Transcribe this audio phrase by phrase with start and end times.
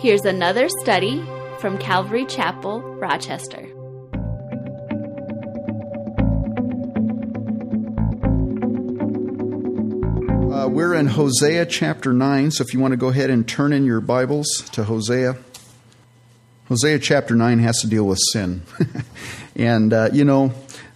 [0.00, 1.22] Here's another study
[1.58, 3.66] from Calvary Chapel, Rochester.
[10.50, 13.74] Uh, we're in Hosea chapter 9, so if you want to go ahead and turn
[13.74, 15.36] in your Bibles to Hosea.
[16.68, 18.62] Hosea chapter 9 has to deal with sin.
[19.54, 20.54] and, uh, you know,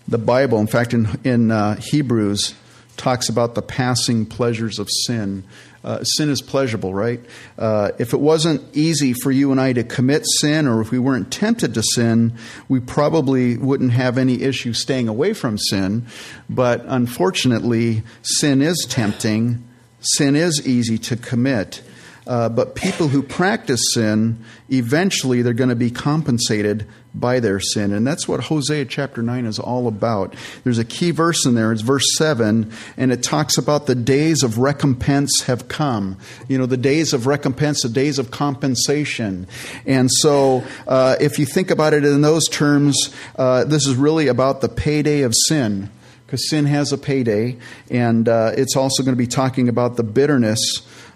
[0.09, 2.55] the Bible, in fact, in, in uh, Hebrews,
[2.97, 5.45] talks about the passing pleasures of sin.
[5.85, 7.21] Uh, sin is pleasurable, right?
[7.59, 10.99] Uh, if it wasn't easy for you and I to commit sin, or if we
[10.99, 12.33] weren't tempted to sin,
[12.69, 16.07] we probably wouldn't have any issue staying away from sin.
[16.49, 19.63] But unfortunately, sin is tempting,
[20.01, 21.83] sin is easy to commit.
[22.27, 27.93] Uh, but people who practice sin, eventually they're going to be compensated by their sin.
[27.93, 30.35] And that's what Hosea chapter 9 is all about.
[30.65, 34.43] There's a key verse in there, it's verse 7, and it talks about the days
[34.43, 36.19] of recompense have come.
[36.49, 39.47] You know, the days of recompense, the days of compensation.
[39.87, 44.27] And so, uh, if you think about it in those terms, uh, this is really
[44.27, 45.91] about the payday of sin.
[46.27, 47.59] Because sin has a payday,
[47.91, 50.59] and uh, it's also going to be talking about the bitterness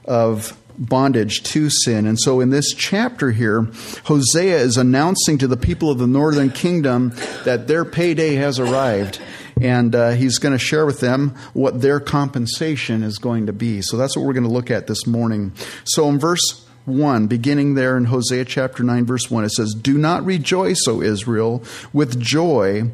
[0.04, 2.06] of bondage to sin.
[2.06, 3.68] And so in this chapter here,
[4.04, 7.10] Hosea is announcing to the people of the northern kingdom
[7.44, 9.20] that their payday has arrived.
[9.60, 13.82] And uh, he's going to share with them what their compensation is going to be.
[13.82, 15.52] So that's what we're going to look at this morning.
[15.84, 19.98] So in verse 1, beginning there in Hosea chapter 9, verse 1, it says, Do
[19.98, 22.90] not rejoice, O Israel, with joy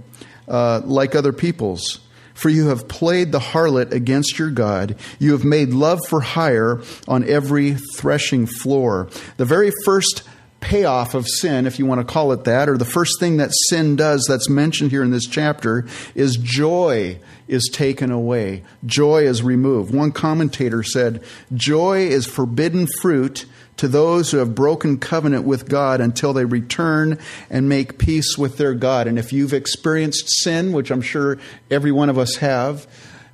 [0.49, 2.01] uh, like other peoples
[2.35, 4.97] for you have played the harlot against your God.
[5.19, 9.09] You have made love for hire on every threshing floor.
[9.37, 10.25] The very first
[10.61, 13.53] payoff of sin, if you want to call it that, or the first thing that
[13.69, 18.65] sin does that's mentioned here in this chapter, is joy is taken away.
[18.87, 19.95] Joy is removed.
[19.95, 23.45] One commentator said, Joy is forbidden fruit
[23.77, 27.19] to those who have broken covenant with God until they return
[27.51, 29.07] and make peace with their God.
[29.07, 31.39] And if you've experienced sin, which I'm sure
[31.71, 32.87] every one of us have,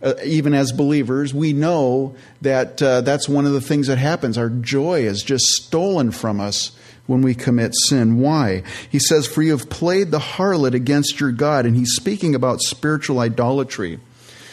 [0.02, 4.38] uh, even as believers, we know that uh, that's one of the things that happens.
[4.38, 6.72] Our joy is just stolen from us
[7.06, 8.18] when we commit sin.
[8.18, 8.62] Why?
[8.88, 11.66] He says, For you have played the harlot against your God.
[11.66, 14.00] And he's speaking about spiritual idolatry.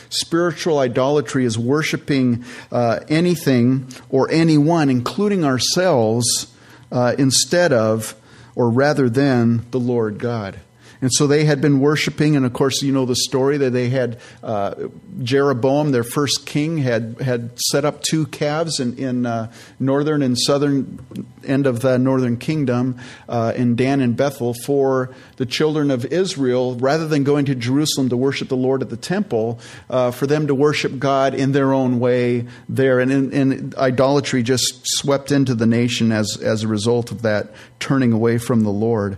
[0.10, 6.48] Spiritual idolatry is worshiping uh, anything or anyone, including ourselves,
[6.92, 8.16] uh, instead of
[8.56, 10.60] or rather than the Lord God.
[11.02, 13.90] And so they had been worshiping, and of course, you know the story that they
[13.90, 14.76] had uh,
[15.22, 20.38] Jeroboam, their first king, had had set up two calves in, in uh, northern and
[20.38, 21.00] southern
[21.46, 23.00] end of the northern kingdom
[23.30, 28.10] uh, in Dan and Bethel for the children of Israel, rather than going to Jerusalem
[28.10, 29.60] to worship the Lord at the temple,
[29.90, 34.82] uh, for them to worship God in their own way there, and, and idolatry just
[34.86, 39.18] swept into the nation as as a result of that turning away from the Lord.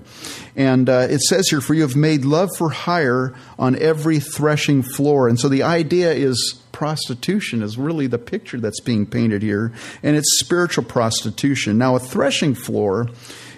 [0.59, 4.84] And uh, it says here, For you have made love for hire on every threshing
[4.84, 5.30] floor.
[5.30, 9.72] And so the idea is prostitution, is really the picture that's being painted here.
[10.03, 11.78] And it's spiritual prostitution.
[11.78, 13.08] Now, a threshing floor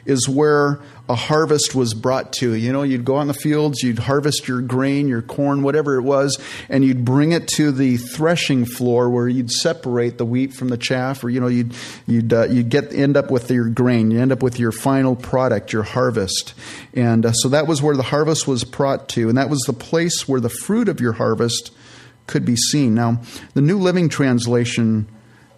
[0.06, 0.80] is where
[1.10, 2.54] a harvest was brought to.
[2.54, 6.04] You know, you'd go on the fields, you'd harvest your grain, your corn, whatever it
[6.04, 6.40] was,
[6.70, 10.78] and you'd bring it to the threshing floor where you'd separate the wheat from the
[10.78, 11.74] chaff, or you know, you'd
[12.08, 15.16] you'd uh, you'd get end up with your grain, you end up with your final
[15.16, 16.54] product, your harvest,
[16.94, 19.74] and uh, so that was where the harvest was brought to, and that was the
[19.74, 21.72] place where the fruit of your harvest
[22.28, 22.96] could be seen.
[22.96, 23.22] Now,
[23.54, 25.08] the New Living Translation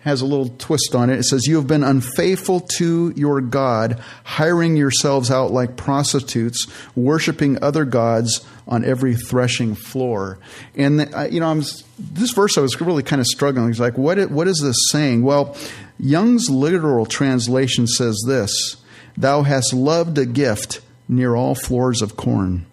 [0.04, 1.20] has a little twist on it.
[1.20, 7.62] It says, You have been unfaithful to your God, hiring yourselves out like prostitutes, worshiping
[7.64, 10.40] other gods on every threshing floor.
[10.76, 11.64] And, uh, you know, I'm,
[11.98, 13.70] this verse I was really kind of struggling.
[13.70, 15.24] It's like, what, what is this saying?
[15.24, 15.58] Well,
[16.00, 18.78] Young's literal translation says this
[19.16, 22.66] Thou hast loved a gift near all floors of corn.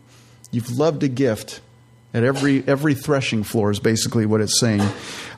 [0.50, 1.60] You've loved a gift
[2.12, 4.82] at every every threshing floor is basically what it's saying.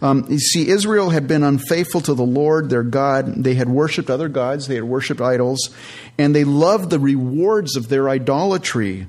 [0.01, 3.45] Um, you see, Israel had been unfaithful to the Lord, their God.
[3.45, 4.67] They had worshipped other gods.
[4.67, 5.71] They had worshipped idols,
[6.19, 9.07] and they loved the rewards of their idolatry.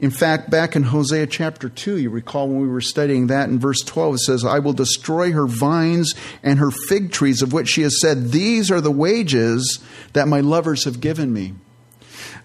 [0.00, 3.60] In fact, back in Hosea chapter 2, you recall when we were studying that in
[3.60, 7.68] verse 12, it says, I will destroy her vines and her fig trees, of which
[7.68, 9.78] she has said, These are the wages
[10.12, 11.54] that my lovers have given me.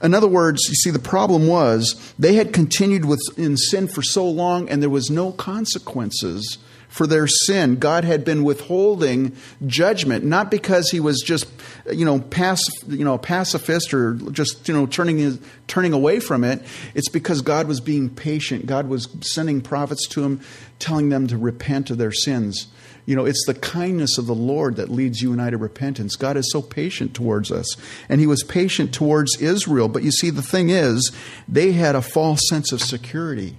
[0.01, 4.01] In other words, you see, the problem was they had continued with, in sin for
[4.01, 6.57] so long, and there was no consequences
[6.87, 7.75] for their sin.
[7.75, 9.35] God had been withholding
[9.65, 11.47] judgment, not because he was just,
[11.91, 16.61] you know, pass, you know, pacifist or just, you know, turning turning away from it.
[16.95, 18.65] It's because God was being patient.
[18.65, 20.41] God was sending prophets to him,
[20.79, 22.67] telling them to repent of their sins.
[23.07, 26.17] You know, it's the kindness of the Lord that leads you and I to repentance.
[26.17, 27.65] God is so patient towards us.
[28.09, 29.87] And He was patient towards Israel.
[29.87, 31.13] But you see, the thing is,
[31.47, 33.55] they had a false sense of security.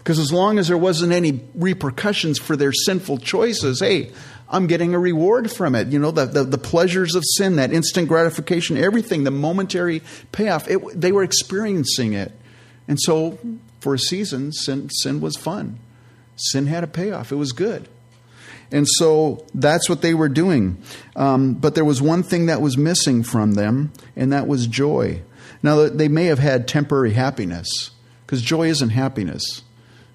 [0.00, 4.10] Because as long as there wasn't any repercussions for their sinful choices, hey,
[4.48, 5.88] I'm getting a reward from it.
[5.88, 10.02] You know, the, the, the pleasures of sin, that instant gratification, everything, the momentary
[10.32, 12.32] payoff, it, they were experiencing it.
[12.88, 13.38] And so,
[13.80, 15.78] for a season, sin, sin was fun.
[16.36, 17.88] Sin had a payoff, it was good.
[18.72, 20.82] And so that's what they were doing.
[21.16, 25.22] Um, but there was one thing that was missing from them, and that was joy.
[25.62, 27.90] Now, they may have had temporary happiness,
[28.24, 29.62] because joy isn't happiness.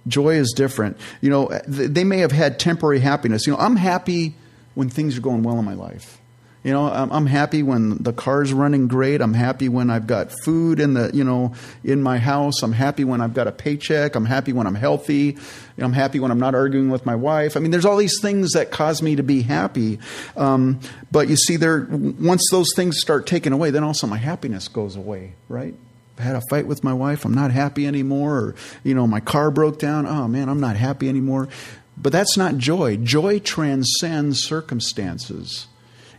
[0.07, 0.97] Joy is different.
[1.21, 3.47] You know, they may have had temporary happiness.
[3.47, 4.35] You know, I'm happy
[4.75, 6.21] when things are going well in my life.
[6.65, 9.21] You know, I'm happy when the car's running great.
[9.21, 11.53] I'm happy when I've got food in the, you know,
[11.83, 12.63] in my house.
[12.63, 14.15] I'm happy when I've got a paycheck.
[14.15, 15.37] I'm happy when I'm healthy.
[15.77, 17.55] I'm happy when I'm not arguing with my wife.
[17.55, 19.99] I mean, there's all these things that cause me to be happy.
[20.35, 20.79] Um,
[21.11, 24.95] but you see, there once those things start taken away, then also my happiness goes
[24.95, 25.75] away, right?
[26.17, 27.25] Had a fight with my wife.
[27.25, 28.35] I'm not happy anymore.
[28.37, 30.05] Or, you know, my car broke down.
[30.05, 31.49] Oh man, I'm not happy anymore.
[31.97, 32.97] But that's not joy.
[32.97, 35.67] Joy transcends circumstances.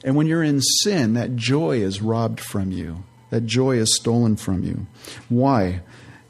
[0.04, 3.04] And when you're in sin, that joy is robbed from you.
[3.30, 4.86] That joy is stolen from you.
[5.28, 5.80] Why?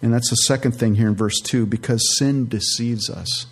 [0.02, 3.46] And that's the second thing here in verse 2 because sin deceives us.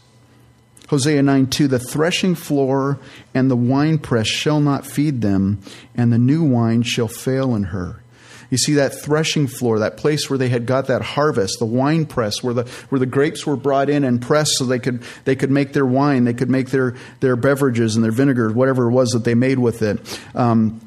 [0.89, 2.99] Hosea 9 2 The threshing floor
[3.35, 5.61] and the winepress shall not feed them,
[5.95, 8.04] and the new wine shall fail in her.
[8.51, 12.07] You see that threshing floor, that place where they had got that harvest, the wine
[12.07, 15.37] press, where the where the grapes were brought in and pressed so they could they
[15.37, 18.93] could make their wine, they could make their their beverages and their vinegar, whatever it
[18.93, 20.21] was that they made with it.
[20.35, 20.81] Um,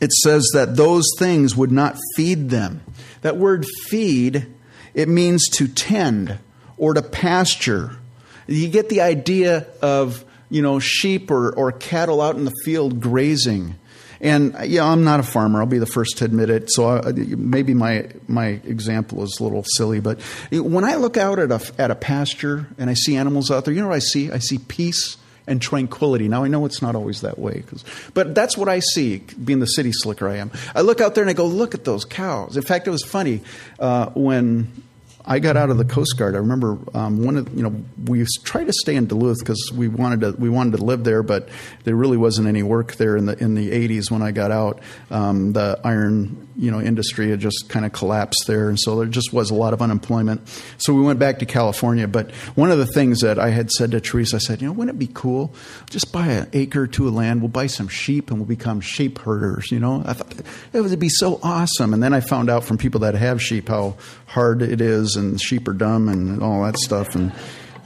[0.00, 2.82] it says that those things would not feed them.
[3.20, 4.46] That word feed,
[4.94, 6.38] it means to tend
[6.76, 7.96] or to pasture.
[8.48, 13.00] You get the idea of you know sheep or, or cattle out in the field
[13.00, 13.76] grazing.
[14.22, 15.60] And yeah, I'm not a farmer.
[15.60, 16.70] I'll be the first to admit it.
[16.70, 20.20] So I, maybe my my example is a little silly, but
[20.52, 23.74] when I look out at a at a pasture and I see animals out there,
[23.74, 24.30] you know what I see?
[24.30, 25.16] I see peace
[25.48, 26.28] and tranquility.
[26.28, 27.64] Now I know it's not always that way,
[28.14, 29.18] but that's what I see.
[29.18, 31.84] Being the city slicker I am, I look out there and I go, look at
[31.84, 32.56] those cows.
[32.56, 33.40] In fact, it was funny
[33.80, 34.84] uh, when
[35.24, 36.34] I got out of the Coast Guard.
[36.34, 37.74] I remember um, one of you know
[38.04, 41.22] we tried to stay in Duluth because we wanted to we wanted to live there,
[41.22, 41.48] but
[41.84, 44.80] there really wasn't any work there in the in the 80s when I got out.
[45.10, 49.06] Um, the iron you know industry had just kind of collapsed there, and so there
[49.06, 50.48] just was a lot of unemployment.
[50.78, 52.08] So we went back to California.
[52.08, 54.72] But one of the things that I had said to Teresa, I said, you know,
[54.72, 55.54] wouldn't it be cool
[55.92, 58.80] just buy an acre or two of land, we'll buy some sheep, and we'll become
[58.80, 59.70] sheep herders.
[59.70, 60.34] You know, I thought
[60.72, 61.92] it would be so awesome.
[61.92, 63.96] And then I found out from people that have sheep how
[64.32, 67.14] hard it is and sheep are dumb and all that stuff.
[67.14, 67.32] And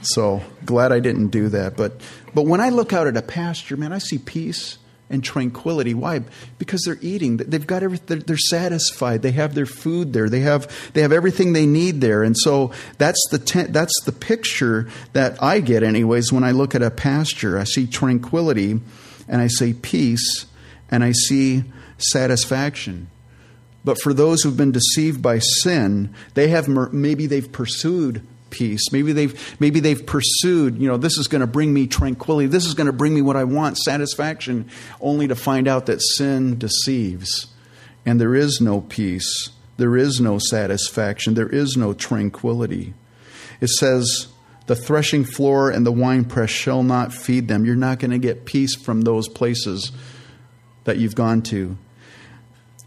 [0.01, 1.75] so glad I didn't do that.
[1.75, 1.99] But
[2.33, 4.77] but when I look out at a pasture, man, I see peace
[5.09, 5.93] and tranquility.
[5.93, 6.21] Why?
[6.57, 7.37] Because they're eating.
[7.37, 8.19] They've got everything.
[8.19, 9.21] They're satisfied.
[9.21, 10.29] They have their food there.
[10.29, 12.23] They have they have everything they need there.
[12.23, 16.31] And so that's the ten, that's the picture that I get, anyways.
[16.31, 18.79] When I look at a pasture, I see tranquility,
[19.27, 20.45] and I see peace,
[20.89, 21.65] and I see
[21.97, 23.09] satisfaction.
[23.87, 28.91] But for those who've been deceived by sin, they have maybe they've pursued peace.
[28.91, 32.47] Maybe they've maybe they've pursued, you know, this is going to bring me tranquility.
[32.47, 34.69] This is going to bring me what I want, satisfaction,
[34.99, 37.47] only to find out that sin deceives
[38.05, 39.51] and there is no peace.
[39.77, 41.35] There is no satisfaction.
[41.35, 42.93] There is no tranquility.
[43.61, 44.27] It says,
[44.65, 47.63] the threshing floor and the winepress shall not feed them.
[47.63, 49.93] You're not going to get peace from those places
[50.83, 51.77] that you've gone to.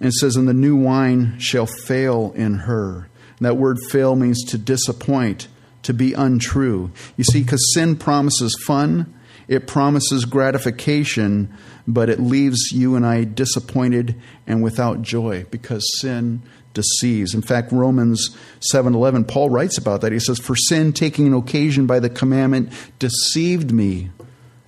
[0.01, 3.09] And it says, And the new wine shall fail in her.
[3.39, 5.49] And that word fail means to disappoint,
[5.83, 6.91] to be untrue.
[7.17, 9.15] You see, because sin promises fun,
[9.47, 11.53] it promises gratification,
[11.87, 14.15] but it leaves you and I disappointed
[14.47, 16.43] and without joy because sin
[16.73, 17.35] deceives.
[17.35, 18.31] In fact, Romans
[18.61, 20.13] 7:11 Paul writes about that.
[20.13, 24.11] He says, "For sin taking an occasion by the commandment deceived me,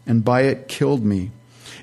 [0.07, 1.31] and by it killed me."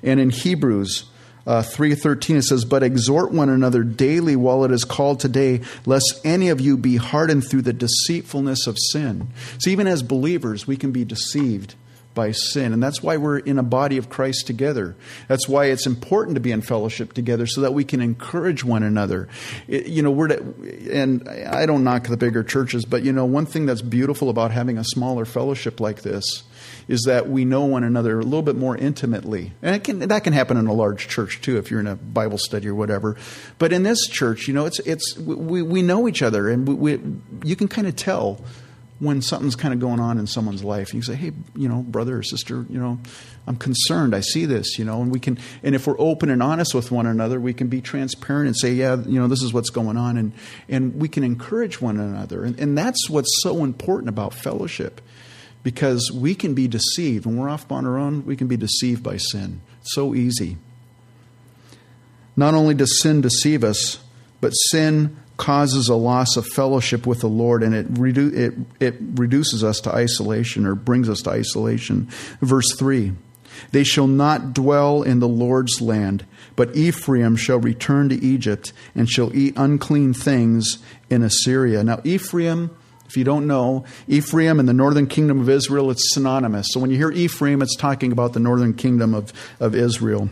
[0.03, 1.05] And in Hebrews
[1.49, 6.21] uh, 3.13 it says but exhort one another daily while it is called today lest
[6.23, 9.27] any of you be hardened through the deceitfulness of sin.
[9.57, 11.73] So even as believers we can be deceived
[12.13, 12.73] by sin.
[12.73, 14.95] And that's why we're in a body of Christ together.
[15.27, 18.83] That's why it's important to be in fellowship together so that we can encourage one
[18.83, 19.27] another.
[19.67, 23.25] It, you know, we're to, and I don't knock the bigger churches, but you know,
[23.25, 26.43] one thing that's beautiful about having a smaller fellowship like this
[26.87, 29.53] is that we know one another a little bit more intimately.
[29.61, 32.37] And can, that can happen in a large church too, if you're in a Bible
[32.37, 33.15] study or whatever.
[33.59, 36.73] But in this church, you know, it's, it's, we, we know each other and we,
[36.73, 36.99] we
[37.43, 38.41] you can kind of tell
[38.99, 40.93] when something's kind of going on in someone's life.
[40.93, 42.99] You say, hey, you know, brother or sister, you know,
[43.47, 44.13] I'm concerned.
[44.13, 46.91] I see this, you know, and we can, and if we're open and honest with
[46.91, 49.95] one another, we can be transparent and say, yeah, you know, this is what's going
[49.95, 50.17] on.
[50.17, 50.33] And,
[50.67, 52.43] and we can encourage one another.
[52.43, 55.01] And, and that's what's so important about fellowship
[55.63, 57.25] because we can be deceived.
[57.25, 59.61] When we're off on our own, we can be deceived by sin.
[59.81, 60.57] It's so easy.
[62.35, 63.99] Not only does sin deceive us,
[64.41, 68.95] but sin causes a loss of fellowship with the Lord and it, redu- it, it
[68.99, 72.07] reduces us to isolation or brings us to isolation.
[72.41, 73.13] Verse 3
[73.71, 79.09] They shall not dwell in the Lord's land, but Ephraim shall return to Egypt and
[79.09, 80.77] shall eat unclean things
[81.09, 81.83] in Assyria.
[81.83, 82.69] Now, Ephraim.
[83.07, 86.67] If you don't know, Ephraim and the northern kingdom of Israel, it's synonymous.
[86.69, 90.29] So when you hear Ephraim, it's talking about the northern kingdom of, of Israel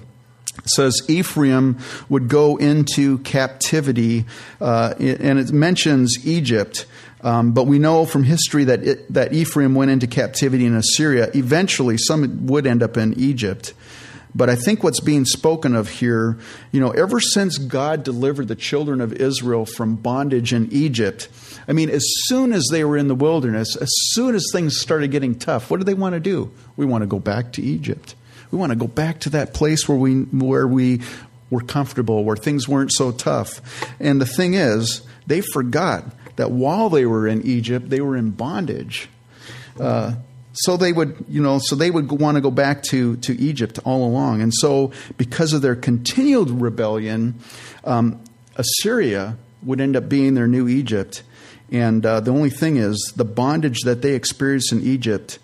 [0.65, 1.77] says Ephraim
[2.09, 4.25] would go into captivity,
[4.59, 6.85] uh, and it mentions Egypt.
[7.21, 11.31] Um, but we know from history that it, that Ephraim went into captivity in Assyria.
[11.33, 13.73] Eventually, some would end up in Egypt.
[14.35, 16.37] But I think what's being spoken of here,
[16.71, 21.27] you know, ever since God delivered the children of Israel from bondage in Egypt,
[21.67, 25.09] I mean, as soon as they were in the wilderness, as soon as things started
[25.09, 26.51] getting tough, what do they want to do?
[26.75, 28.13] We want to go back to Egypt.
[28.51, 31.01] We want to go back to that place where we where we
[31.49, 33.61] were comfortable, where things weren't so tough.
[33.99, 36.03] And the thing is, they forgot
[36.35, 39.09] that while they were in Egypt, they were in bondage.
[39.79, 40.15] Uh,
[40.53, 43.79] so they would, you know, so they would want to go back to, to Egypt
[43.85, 44.41] all along.
[44.41, 47.35] And so, because of their continued rebellion,
[47.83, 48.19] um,
[48.55, 51.21] Assyria would end up being their new Egypt.
[51.71, 55.37] And uh, the only thing is, the bondage that they experienced in Egypt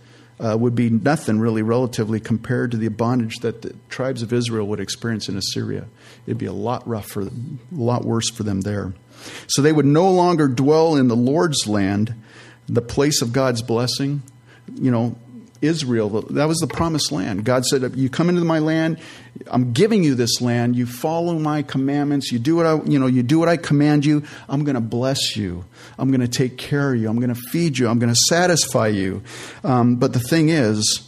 [0.43, 4.67] uh, would be nothing really relatively compared to the bondage that the tribes of Israel
[4.67, 5.87] would experience in Assyria.
[6.25, 7.31] It'd be a lot rougher, a
[7.71, 8.93] lot worse for them there.
[9.47, 12.13] So they would no longer dwell in the Lord's land,
[12.67, 14.21] the place of God's blessing.
[14.73, 15.15] You know,
[15.63, 17.45] Israel, that was the promised land.
[17.45, 18.99] God said, "You come into my land.
[19.47, 20.75] I'm giving you this land.
[20.75, 22.31] You follow my commandments.
[22.31, 24.23] You do what I, you know, you do what I command you.
[24.47, 25.65] I'm going to bless you.
[25.97, 27.09] I'm going to take care of you.
[27.09, 27.87] I'm going to feed you.
[27.87, 29.23] I'm going to satisfy you."
[29.63, 31.07] Um, but the thing is,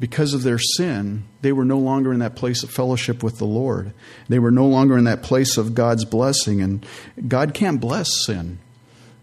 [0.00, 3.46] because of their sin, they were no longer in that place of fellowship with the
[3.46, 3.92] Lord.
[4.28, 6.60] They were no longer in that place of God's blessing.
[6.60, 6.84] And
[7.28, 8.58] God can't bless sin.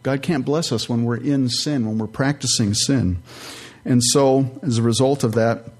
[0.02, 3.22] God can't bless us when we're in sin, when we're practicing sin.
[3.86, 5.72] And so, as a result of that,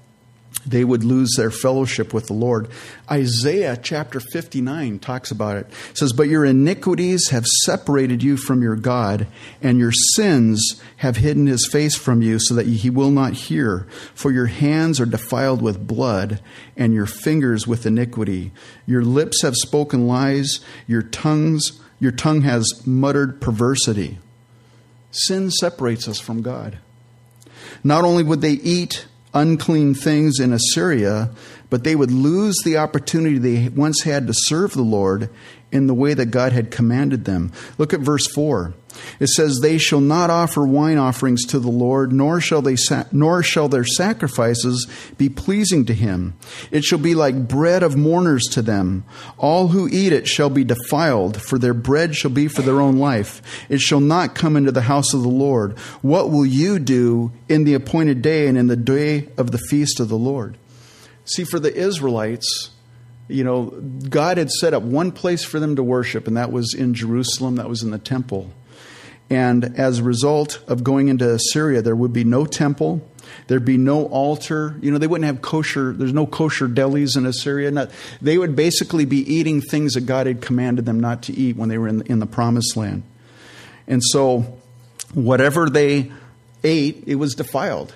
[0.64, 2.68] they would lose their fellowship with the Lord.
[3.10, 5.66] Isaiah chapter 59 talks about it.
[5.90, 5.98] it.
[5.98, 9.26] says, But your iniquities have separated you from your God,
[9.60, 13.88] and your sins have hidden his face from you, so that he will not hear.
[14.14, 16.40] For your hands are defiled with blood,
[16.76, 18.52] and your fingers with iniquity.
[18.86, 24.18] Your lips have spoken lies, your tongues, your tongue has muttered perversity.
[25.10, 26.78] Sin separates us from God.
[27.84, 31.30] Not only would they eat unclean things in Assyria,
[31.70, 35.30] but they would lose the opportunity they once had to serve the Lord
[35.70, 37.50] in the way that God had commanded them.
[37.78, 38.74] Look at verse 4.
[39.20, 43.04] It says, "They shall not offer wine offerings to the Lord, nor shall they sa-
[43.12, 44.86] nor shall their sacrifices
[45.18, 46.34] be pleasing to him.
[46.70, 49.04] It shall be like bread of mourners to them.
[49.38, 52.98] All who eat it shall be defiled, for their bread shall be for their own
[52.98, 53.42] life.
[53.68, 55.78] It shall not come into the house of the Lord.
[56.00, 60.00] What will you do in the appointed day and in the day of the feast
[60.00, 60.56] of the Lord?"
[61.24, 62.70] See, for the Israelites,
[63.28, 63.72] you know,
[64.10, 67.56] God had set up one place for them to worship, and that was in Jerusalem,
[67.56, 68.50] that was in the temple.
[69.32, 73.00] And as a result of going into Assyria, there would be no temple.
[73.46, 74.76] There'd be no altar.
[74.82, 77.70] You know, they wouldn't have kosher, there's no kosher delis in Assyria.
[77.70, 81.56] Not, they would basically be eating things that God had commanded them not to eat
[81.56, 83.04] when they were in, in the promised land.
[83.86, 84.58] And so,
[85.14, 86.12] whatever they
[86.62, 87.94] ate, it was defiled.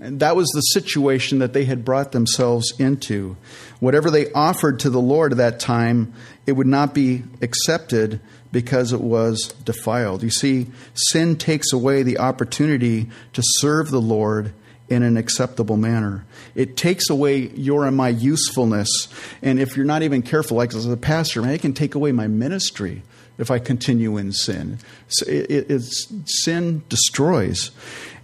[0.00, 3.36] And that was the situation that they had brought themselves into.
[3.78, 6.14] Whatever they offered to the Lord at that time,
[6.46, 8.20] it would not be accepted
[8.52, 10.22] because it was defiled.
[10.22, 14.52] You see, sin takes away the opportunity to serve the Lord
[14.88, 16.24] in an acceptable manner.
[16.54, 19.08] It takes away your and my usefulness.
[19.42, 22.12] And if you're not even careful, like as a pastor, man, it can take away
[22.12, 23.02] my ministry
[23.36, 24.78] if I continue in sin.
[25.26, 25.82] It, it,
[26.26, 27.70] sin destroys.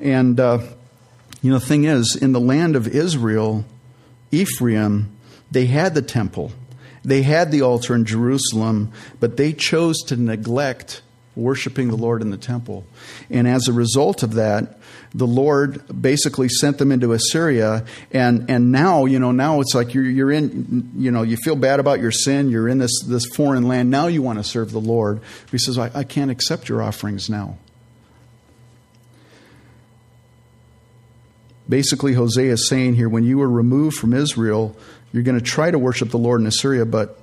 [0.00, 0.58] And, uh,
[1.42, 3.66] You know, the thing is, in the land of Israel,
[4.30, 5.14] Ephraim,
[5.50, 6.52] they had the temple,
[7.04, 11.02] they had the altar in Jerusalem, but they chose to neglect
[11.36, 12.86] worshiping the Lord in the temple.
[13.28, 14.78] And as a result of that,
[15.14, 19.94] the Lord basically sent them into Assyria, and and now you know now it's like
[19.94, 22.50] you're you're in you know you feel bad about your sin.
[22.50, 23.90] You're in this this foreign land.
[23.90, 25.20] Now you want to serve the Lord.
[25.52, 27.58] He says, I, I can't accept your offerings now.
[31.68, 34.76] Basically, Hosea is saying here, when you were removed from Israel,
[35.14, 37.16] you're going to try to worship the Lord in Assyria, but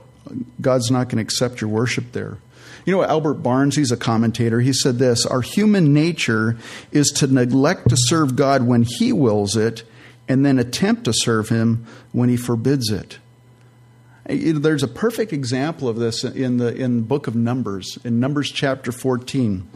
[0.61, 2.37] God's not going to accept your worship there.
[2.85, 6.57] You know, Albert Barnes, he's a commentator, he said this Our human nature
[6.93, 9.83] is to neglect to serve God when He wills it,
[10.29, 13.19] and then attempt to serve Him when He forbids it.
[14.25, 18.49] There's a perfect example of this in the in the book of Numbers, in Numbers
[18.49, 19.67] chapter 14.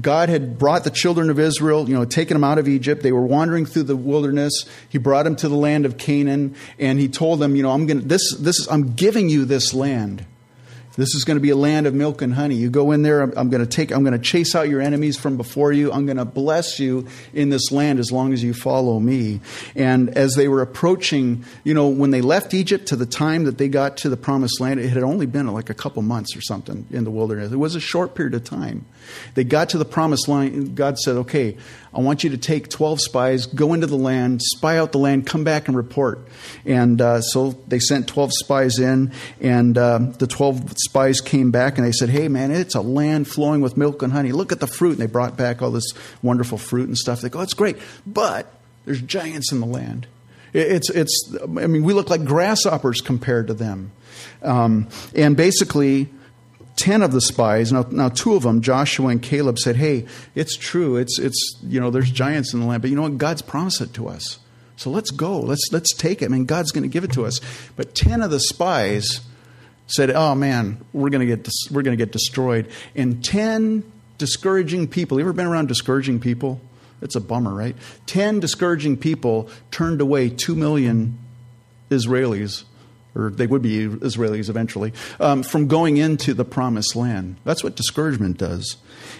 [0.00, 3.02] God had brought the children of Israel, you know, taken them out of Egypt.
[3.02, 4.64] They were wandering through the wilderness.
[4.88, 7.86] He brought them to the land of Canaan, and he told them, you know, I'm
[7.86, 10.26] going to this this is, I'm giving you this land.
[10.96, 12.56] This is going to be a land of milk and honey.
[12.56, 14.80] You go in there, I'm, I'm going to take, I'm going to chase out your
[14.80, 15.92] enemies from before you.
[15.92, 19.40] I'm going to bless you in this land as long as you follow me.
[19.74, 23.56] And as they were approaching, you know, when they left Egypt to the time that
[23.56, 26.40] they got to the promised land, it had only been like a couple months or
[26.40, 27.52] something in the wilderness.
[27.52, 28.84] It was a short period of time.
[29.34, 30.74] They got to the promised land.
[30.74, 31.56] God said, okay,
[31.92, 35.26] I want you to take 12 spies, go into the land, spy out the land,
[35.26, 36.20] come back and report.
[36.64, 41.78] And uh, so they sent 12 spies in, and uh, the 12 spies came back
[41.78, 44.32] and they said, Hey, man, it's a land flowing with milk and honey.
[44.32, 44.92] Look at the fruit.
[44.92, 47.20] And they brought back all this wonderful fruit and stuff.
[47.20, 47.76] They go, It's great,
[48.06, 48.52] but
[48.84, 50.06] there's giants in the land.
[50.52, 53.92] It's, it's, I mean, we look like grasshoppers compared to them.
[54.42, 56.08] Um, and basically,
[56.80, 60.56] 10 of the spies, now, now two of them, Joshua and Caleb, said, Hey, it's
[60.56, 60.96] true.
[60.96, 63.18] It's, it's, you know, there's giants in the land, but you know what?
[63.18, 64.38] God's promised it to us.
[64.76, 65.40] So let's go.
[65.40, 66.24] Let's, let's take it.
[66.24, 67.38] I mean, God's going to give it to us.
[67.76, 69.20] But 10 of the spies
[69.86, 72.70] said, Oh man, we're going to get, we're going to get destroyed.
[72.96, 73.84] And 10
[74.16, 76.60] discouraging people, you ever been around discouraging people?
[77.02, 77.76] It's a bummer, right?
[78.06, 81.18] 10 discouraging people turned away 2 million
[81.90, 82.64] Israelis
[83.14, 87.36] or they would be Israelis eventually, um, from going into the promised land.
[87.44, 88.76] That's what discouragement does.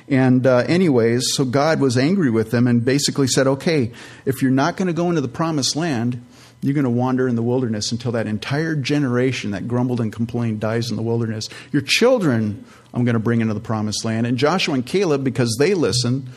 [0.08, 3.92] And, uh, anyways, so God was angry with them and basically said, okay,
[4.24, 6.24] if you're not going to go into the promised land,
[6.62, 10.60] you're going to wander in the wilderness until that entire generation that grumbled and complained
[10.60, 11.48] dies in the wilderness.
[11.72, 14.26] Your children, I'm going to bring into the promised land.
[14.26, 16.28] And Joshua and Caleb, because they listened,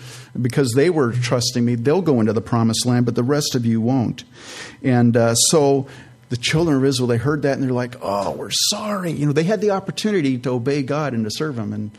[0.42, 3.66] because they were trusting me, they'll go into the promised land, but the rest of
[3.66, 4.24] you won't.
[4.82, 5.88] And uh, so
[6.34, 9.12] the children of Israel, they heard that and they're like, oh, we're sorry.
[9.12, 11.92] You know, they had the opportunity to obey God and to serve Him, and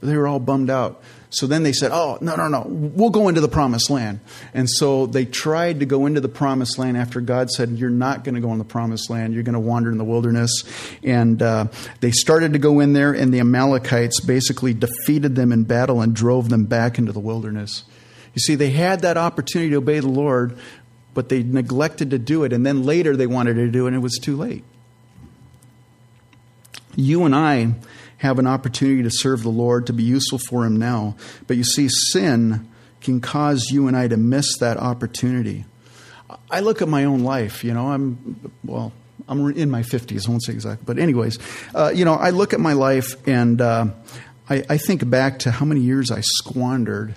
[0.00, 1.00] they were all bummed out.
[1.30, 4.18] So then they said, oh, no, no, no, we'll go into the promised land.
[4.52, 8.24] And so they tried to go into the promised land after God said, you're not
[8.24, 9.34] going to go in the promised land.
[9.34, 10.64] You're going to wander in the wilderness.
[11.04, 11.66] And uh,
[12.00, 16.12] they started to go in there, and the Amalekites basically defeated them in battle and
[16.12, 17.84] drove them back into the wilderness.
[18.34, 20.58] You see, they had that opportunity to obey the Lord,
[21.16, 22.52] but they neglected to do it.
[22.52, 24.62] And then later they wanted to do it, and it was too late.
[26.94, 27.74] You and I
[28.18, 31.16] have an opportunity to serve the Lord, to be useful for Him now.
[31.46, 32.68] But you see, sin
[33.00, 35.64] can cause you and I to miss that opportunity.
[36.50, 38.92] I look at my own life, you know, I'm, well,
[39.26, 40.84] I'm in my 50s, I won't say exactly.
[40.84, 41.38] But, anyways,
[41.74, 43.86] uh, you know, I look at my life and uh,
[44.50, 47.14] I, I think back to how many years I squandered,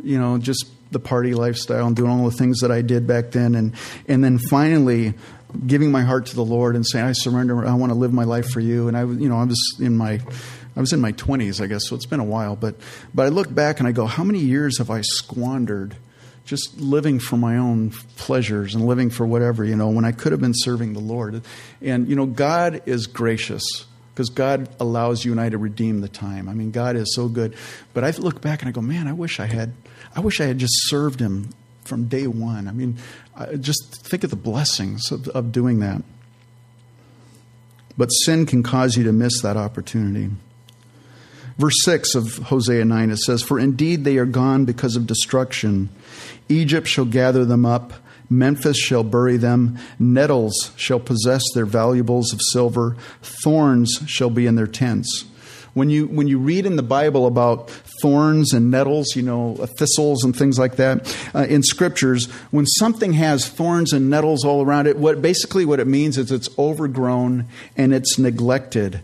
[0.00, 3.30] you know, just the party lifestyle and doing all the things that I did back
[3.32, 3.74] then, and
[4.06, 5.14] and then finally
[5.66, 7.66] giving my heart to the Lord and saying, "I surrender.
[7.66, 9.96] I want to live my life for You." And I, you know, I was in
[9.96, 10.20] my
[10.76, 12.54] I was in my 20s, I guess, so it's been a while.
[12.54, 12.76] But
[13.14, 15.96] but I look back and I go, how many years have I squandered?
[16.44, 20.30] Just living for my own pleasures and living for whatever, you know, when I could
[20.30, 21.42] have been serving the Lord.
[21.82, 23.64] And, you know, God is gracious
[24.14, 26.48] because God allows you and I to redeem the time.
[26.48, 27.56] I mean, God is so good.
[27.94, 29.72] But I look back and I go, man, I wish I had
[30.16, 31.50] I wish I had just served him
[31.84, 32.66] from day one.
[32.66, 32.98] I mean,
[33.60, 36.02] just think of the blessings of, of doing that.
[37.98, 40.30] But sin can cause you to miss that opportunity.
[41.58, 45.90] Verse 6 of Hosea 9, it says, For indeed they are gone because of destruction.
[46.48, 47.92] Egypt shall gather them up,
[48.28, 54.56] Memphis shall bury them, nettles shall possess their valuables of silver, thorns shall be in
[54.56, 55.24] their tents.
[55.74, 59.66] When you, when you read in the Bible about thorns and nettles, you know, uh,
[59.66, 64.64] thistles and things like that uh, in scriptures, when something has thorns and nettles all
[64.64, 69.00] around it, what basically what it means is it's overgrown and it's neglected.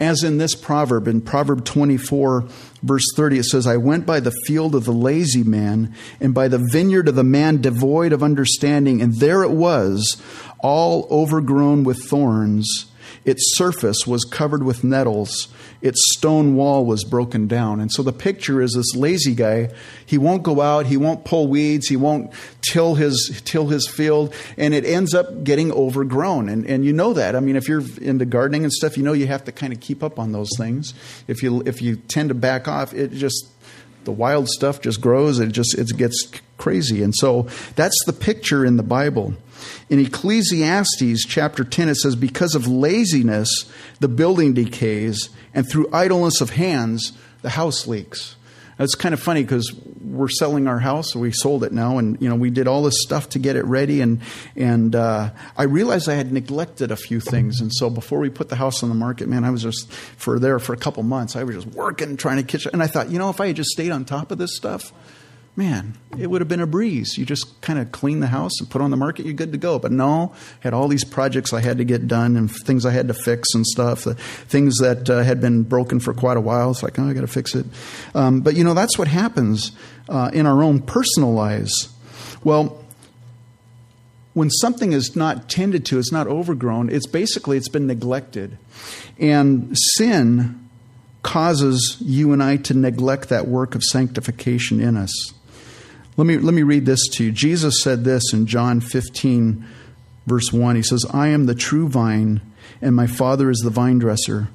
[0.00, 2.48] as in this proverb, in Proverb 24,
[2.82, 6.48] verse 30, it says, I went by the field of the lazy man, and by
[6.48, 10.20] the vineyard of the man devoid of understanding, and there it was,
[10.58, 12.86] all overgrown with thorns.
[13.24, 15.48] Its surface was covered with nettles,
[15.80, 17.80] its stone wall was broken down.
[17.80, 19.70] And so the picture is this lazy guy.
[20.04, 22.32] He won't go out, he won't pull weeds, he won't
[22.62, 26.48] till his till his field, and it ends up getting overgrown.
[26.48, 27.34] And and you know that.
[27.36, 29.80] I mean, if you're into gardening and stuff, you know you have to kind of
[29.80, 30.94] keep up on those things.
[31.28, 33.48] If you if you tend to back off, it just
[34.04, 35.40] the wild stuff just grows.
[35.40, 37.02] It just it gets crazy.
[37.02, 39.34] And so that's the picture in the Bible.
[39.90, 43.70] In Ecclesiastes chapter 10, it says, Because of laziness,
[44.00, 48.36] the building decays, and through idleness of hands, the house leaks.
[48.78, 51.14] It's kind of funny because we're selling our house.
[51.14, 53.64] We sold it now, and you know we did all this stuff to get it
[53.64, 54.00] ready.
[54.00, 54.20] And
[54.56, 57.60] and uh, I realized I had neglected a few things.
[57.60, 60.40] And so before we put the house on the market, man, I was just for
[60.40, 61.36] there for a couple months.
[61.36, 62.66] I was just working, trying to catch.
[62.66, 64.92] And I thought, you know, if I had just stayed on top of this stuff,
[65.56, 67.16] man, it would have been a breeze.
[67.16, 69.58] You just kind of clean the house and put on the market, you're good to
[69.58, 69.78] go.
[69.78, 73.08] But no, had all these projects I had to get done and things I had
[73.08, 76.72] to fix and stuff, things that uh, had been broken for quite a while.
[76.72, 77.66] It's like, oh, I got to fix it.
[78.14, 79.72] Um, but you know, that's what happens
[80.08, 81.88] uh, in our own personal lives.
[82.42, 82.80] Well,
[84.32, 88.58] when something is not tended to, it's not overgrown, it's basically it's been neglected.
[89.18, 90.68] And sin
[91.22, 95.32] causes you and I to neglect that work of sanctification in us.
[96.16, 97.32] Let me, let me read this to you.
[97.32, 99.66] Jesus said this in John 15,
[100.26, 100.76] verse 1.
[100.76, 102.40] He says, I am the true vine,
[102.80, 104.48] and my Father is the vine dresser.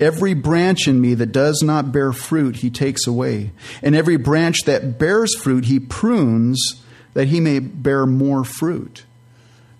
[0.00, 3.52] Every branch in me that does not bear fruit, he takes away.
[3.82, 6.82] And every branch that bears fruit, he prunes
[7.14, 9.04] that he may bear more fruit.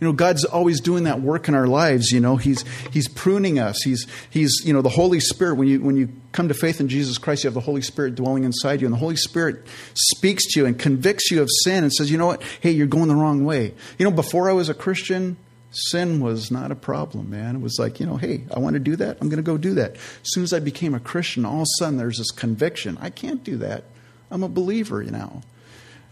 [0.00, 2.12] You know, God's always doing that work in our lives.
[2.12, 3.82] You know, He's He's pruning us.
[3.82, 5.56] He's He's you know the Holy Spirit.
[5.56, 8.14] When you when you come to faith in Jesus Christ, you have the Holy Spirit
[8.14, 11.82] dwelling inside you, and the Holy Spirit speaks to you and convicts you of sin
[11.82, 12.42] and says, you know what?
[12.60, 13.74] Hey, you're going the wrong way.
[13.98, 15.36] You know, before I was a Christian,
[15.72, 17.56] sin was not a problem, man.
[17.56, 19.18] It was like, you know, hey, I want to do that.
[19.20, 19.94] I'm going to go do that.
[19.94, 22.98] As soon as I became a Christian, all of a sudden there's this conviction.
[23.00, 23.84] I can't do that.
[24.30, 25.42] I'm a believer, you know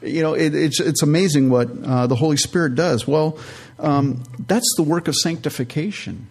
[0.03, 3.07] you know, it, it's, it's amazing what uh, the Holy Spirit does.
[3.07, 3.39] Well,
[3.79, 6.29] um, that's the work of sanctification.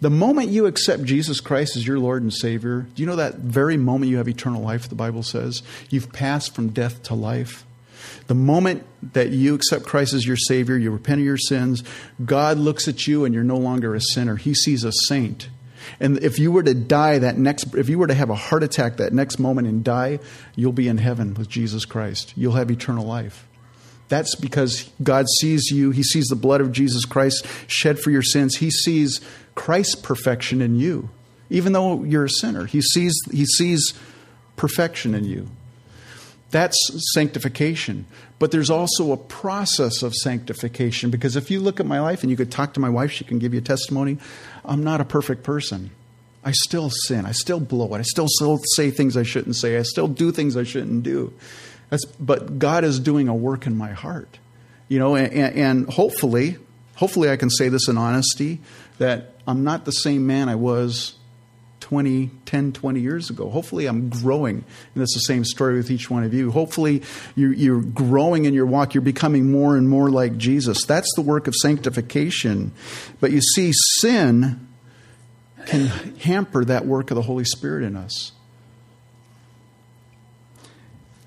[0.00, 3.36] The moment you accept Jesus Christ as your Lord and Savior, do you know that
[3.36, 5.62] very moment you have eternal life, the Bible says?
[5.88, 7.64] You've passed from death to life.
[8.26, 11.82] The moment that you accept Christ as your Savior, you repent of your sins,
[12.24, 14.36] God looks at you and you're no longer a sinner.
[14.36, 15.48] He sees a saint.
[16.00, 18.62] And if you were to die that next, if you were to have a heart
[18.62, 20.18] attack that next moment and die,
[20.56, 22.32] you'll be in heaven with Jesus Christ.
[22.36, 23.46] You'll have eternal life.
[24.08, 25.90] That's because God sees you.
[25.90, 28.56] He sees the blood of Jesus Christ shed for your sins.
[28.56, 29.20] He sees
[29.54, 31.08] Christ's perfection in you.
[31.50, 33.94] Even though you're a sinner, he sees, he sees
[34.56, 35.48] perfection in you.
[36.50, 36.76] That's
[37.14, 38.06] sanctification.
[38.38, 42.30] But there's also a process of sanctification because if you look at my life and
[42.30, 44.18] you could talk to my wife, she can give you a testimony.
[44.64, 45.90] I'm not a perfect person.
[46.44, 47.24] I still sin.
[47.24, 48.00] I still blow it.
[48.00, 49.78] I still, say things I shouldn't say.
[49.78, 51.32] I still do things I shouldn't do.
[51.88, 54.38] That's, but God is doing a work in my heart.
[54.88, 56.58] You know, and, and hopefully,
[56.96, 58.60] hopefully I can say this in honesty
[58.98, 61.14] that I'm not the same man I was
[61.84, 63.50] 20, 10, 20 years ago.
[63.50, 64.56] Hopefully, I'm growing.
[64.56, 66.50] And that's the same story with each one of you.
[66.50, 67.02] Hopefully,
[67.36, 68.94] you're, you're growing in your walk.
[68.94, 70.86] You're becoming more and more like Jesus.
[70.86, 72.72] That's the work of sanctification.
[73.20, 73.70] But you see,
[74.00, 74.66] sin
[75.66, 75.88] can
[76.20, 78.32] hamper that work of the Holy Spirit in us.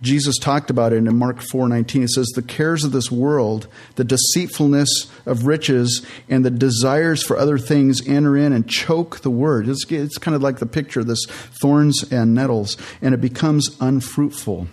[0.01, 2.03] Jesus talked about it in Mark 4:19.
[2.03, 7.37] It says, "The cares of this world, the deceitfulness of riches, and the desires for
[7.37, 10.99] other things enter in and choke the word." It's, it's kind of like the picture
[10.99, 11.25] of this
[11.61, 14.67] thorns and nettles, and it becomes unfruitful.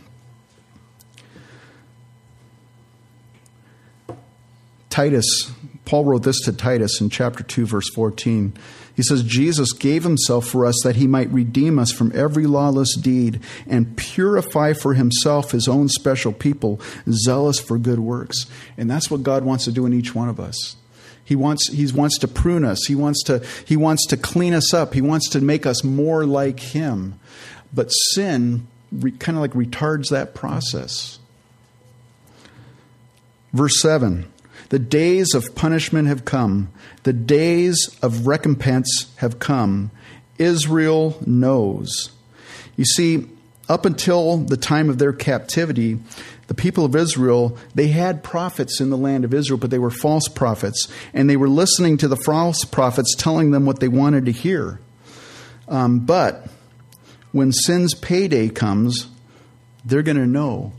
[4.91, 5.51] Titus,
[5.87, 8.53] Paul wrote this to Titus in chapter 2, verse 14.
[8.95, 12.97] He says, Jesus gave himself for us that he might redeem us from every lawless
[12.97, 16.81] deed and purify for himself his own special people,
[17.11, 18.47] zealous for good works.
[18.79, 20.77] And that's what God wants to do in each one of us.
[21.25, 22.85] He wants, he wants to prune us.
[22.87, 24.95] He wants to, he wants to clean us up.
[24.95, 27.19] He wants to make us more like him.
[27.73, 31.19] But sin re, kind of like retards that process.
[33.53, 34.31] Verse 7
[34.69, 36.71] the days of punishment have come,
[37.03, 39.91] the days of recompense have come.
[40.39, 42.11] Israel knows.
[42.77, 43.29] You see,
[43.69, 45.99] up until the time of their captivity,
[46.49, 49.91] the people of Israel, they had prophets in the land of Israel, but they were
[49.91, 54.27] false prophets, and they were listening to the false prophets telling them what they wanted
[54.27, 54.81] to hear.
[55.69, 56.47] Um, but
[57.33, 59.09] when sin's payday comes,
[59.85, 60.73] they're going to know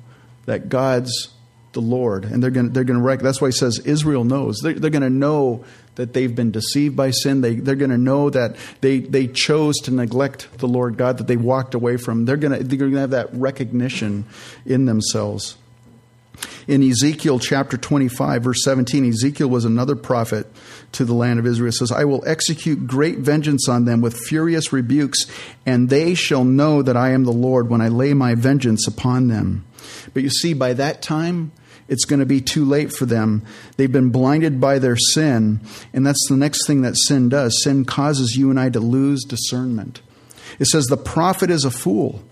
[0.45, 1.29] that God's
[1.75, 4.57] the Lord, and they're going to, they're going to That's why he says Israel knows.
[4.63, 5.63] They're, they're going to know
[5.95, 7.41] that they've been deceived by sin.
[7.41, 11.27] They, they're going to know that they, they chose to neglect the Lord God, that
[11.27, 12.25] they walked away from.
[12.25, 14.25] They're going to, they're going to have that recognition
[14.65, 15.57] in themselves.
[16.67, 20.47] In Ezekiel chapter 25, verse 17, Ezekiel was another prophet
[20.93, 21.69] to the land of Israel.
[21.69, 25.25] It says, I will execute great vengeance on them with furious rebukes,
[25.65, 29.27] and they shall know that I am the Lord when I lay my vengeance upon
[29.27, 29.65] them.
[30.13, 31.51] But you see, by that time,
[31.87, 33.43] it's going to be too late for them.
[33.77, 35.59] They've been blinded by their sin,
[35.93, 37.63] and that's the next thing that sin does.
[37.63, 40.01] Sin causes you and I to lose discernment.
[40.59, 42.23] It says, The prophet is a fool.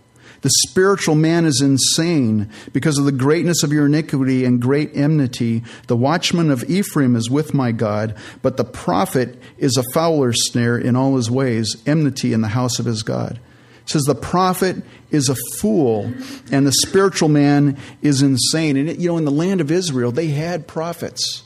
[0.41, 5.63] The spiritual man is insane because of the greatness of your iniquity and great enmity.
[5.87, 10.77] The watchman of Ephraim is with my God, but the prophet is a fowler's snare
[10.77, 13.39] in all his ways, enmity in the house of his God.
[13.85, 14.77] Says the prophet
[15.11, 16.11] is a fool
[16.51, 18.77] and the spiritual man is insane.
[18.77, 21.43] And, it, you know, in the land of Israel, they had prophets.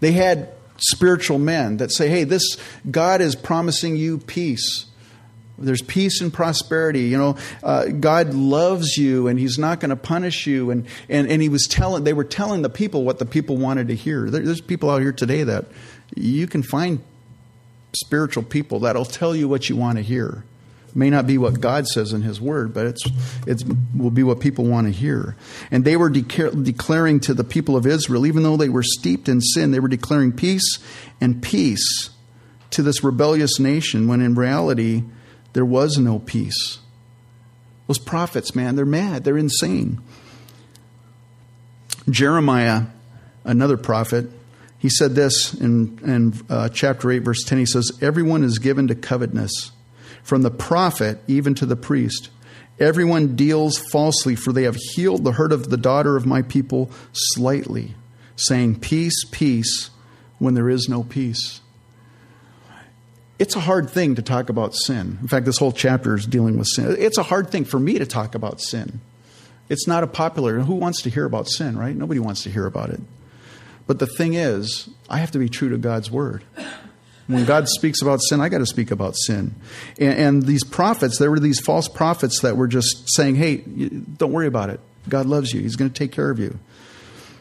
[0.00, 2.56] They had spiritual men that say, hey, this
[2.90, 4.86] God is promising you peace.
[5.56, 7.02] There's peace and prosperity.
[7.02, 10.70] You know, uh, God loves you and He's not going to punish you.
[10.70, 13.88] And, and, and He was telling, they were telling the people what the people wanted
[13.88, 14.30] to hear.
[14.30, 15.66] There, there's people out here today that
[16.16, 17.04] you can find
[17.94, 20.44] spiritual people that'll tell you what you want to hear
[20.94, 23.02] may not be what God says in His Word, but it's
[23.46, 23.64] it
[23.96, 25.36] will be what people want to hear.
[25.70, 29.40] And they were declaring to the people of Israel, even though they were steeped in
[29.40, 30.78] sin, they were declaring peace
[31.20, 32.10] and peace
[32.70, 34.06] to this rebellious nation.
[34.06, 35.02] When in reality,
[35.52, 36.78] there was no peace.
[37.86, 39.24] Those prophets, man, they're mad.
[39.24, 40.00] They're insane.
[42.08, 42.84] Jeremiah,
[43.44, 44.30] another prophet,
[44.78, 47.58] he said this in, in uh, chapter 8, verse 10.
[47.58, 49.72] He says, Everyone is given to covetousness
[50.24, 52.30] from the prophet even to the priest.
[52.80, 56.90] Everyone deals falsely, for they have healed the hurt of the daughter of my people
[57.12, 57.94] slightly,
[58.34, 59.90] saying, Peace, peace,
[60.38, 61.60] when there is no peace.
[63.38, 65.18] It's a hard thing to talk about sin.
[65.20, 66.96] In fact, this whole chapter is dealing with sin.
[66.98, 69.00] It's a hard thing for me to talk about sin.
[69.68, 71.96] It's not a popular, who wants to hear about sin, right?
[71.96, 73.00] Nobody wants to hear about it.
[73.86, 76.44] But the thing is, I have to be true to God's word.
[77.26, 79.54] When God speaks about sin, I got to speak about sin.
[79.98, 84.32] And, and, these prophets, there were these false prophets that were just saying, hey, don't
[84.32, 84.80] worry about it.
[85.08, 86.58] God loves you, He's going to take care of you.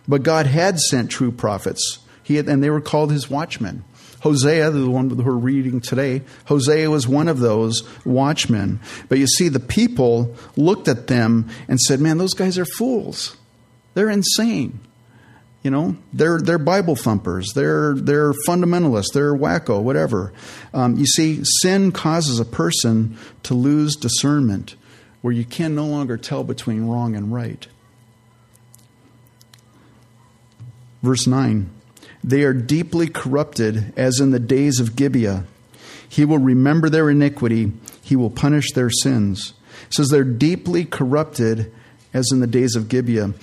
[0.07, 3.83] But God had sent true prophets, he had, and they were called His watchmen.
[4.21, 8.79] Hosea, the one we're reading today, Hosea was one of those watchmen.
[9.09, 13.35] But you see, the people looked at them and said, man, those guys are fools.
[13.95, 14.79] They're insane.
[15.63, 17.53] You know, they're they're Bible thumpers.
[17.55, 19.13] They're they're fundamentalists.
[19.13, 20.33] They're wacko, whatever.
[20.73, 24.75] Um, you see, sin causes a person to lose discernment,
[25.21, 27.65] where you can no longer tell between wrong and right.
[31.01, 31.69] Verse nine:
[32.21, 35.45] They are deeply corrupted, as in the days of Gibeah.
[36.09, 37.71] He will remember their iniquity.
[38.01, 39.53] He will punish their sins.
[39.87, 41.71] It says they're deeply corrupted,
[42.13, 43.33] as in the days of Gibeah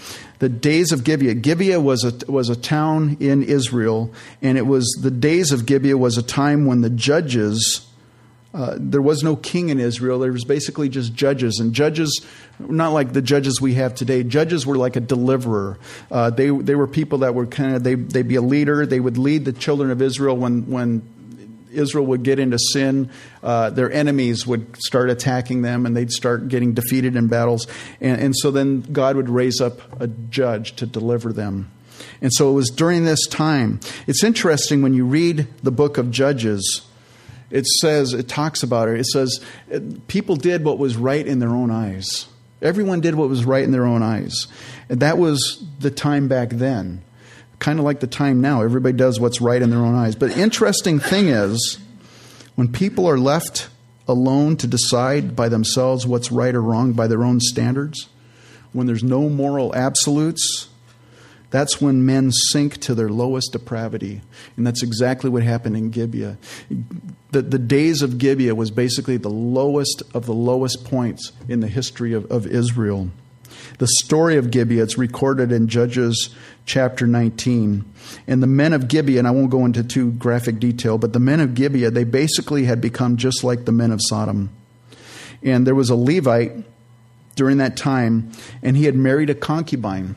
[0.41, 1.35] the days of Gibeah.
[1.35, 5.99] Gibeah was a, was a town in Israel, and it was the days of Gibeah
[5.99, 7.87] was a time when the judges,
[8.55, 10.19] uh, there was no king in Israel.
[10.19, 12.25] There was basically just judges, and judges,
[12.59, 14.23] not like the judges we have today.
[14.23, 15.79] Judges were like a deliverer.
[16.11, 18.87] Uh, they they were people that were kind of they they'd be a leader.
[18.87, 21.03] They would lead the children of Israel when when
[21.73, 23.11] Israel would get into sin,
[23.43, 27.67] uh, their enemies would start attacking them and they'd start getting defeated in battles.
[28.01, 31.71] And, and so then God would raise up a judge to deliver them.
[32.21, 33.81] And so it was during this time.
[34.07, 36.83] It's interesting when you read the book of Judges,
[37.51, 39.01] it says, it talks about it.
[39.01, 39.41] It says,
[40.07, 42.27] people did what was right in their own eyes.
[42.63, 44.47] Everyone did what was right in their own eyes.
[44.89, 47.03] And that was the time back then
[47.61, 48.63] kind of like the time now.
[48.63, 50.17] Everybody does what's right in their own eyes.
[50.17, 51.79] But interesting thing is,
[52.57, 53.69] when people are left
[54.09, 58.09] alone to decide by themselves what's right or wrong by their own standards,
[58.73, 60.69] when there's no moral absolutes,
[61.51, 64.23] that's when men sink to their lowest depravity.
[64.57, 66.39] And that's exactly what happened in Gibeah.
[67.33, 71.69] The, the days of Gibeah was basically the lowest of the lowest points in the
[71.69, 73.11] history of, of Israel.
[73.79, 76.35] The story of Gibeah, it's recorded in Judges
[76.67, 77.85] chapter 19.
[78.27, 81.21] And the men of Gibeah, and I won't go into too graphic detail, but the
[81.21, 84.51] men of Gibeah, they basically had become just like the men of Sodom.
[85.43, 86.53] And there was a Levite
[87.37, 88.31] during that time,
[88.63, 90.17] and he had married a concubine.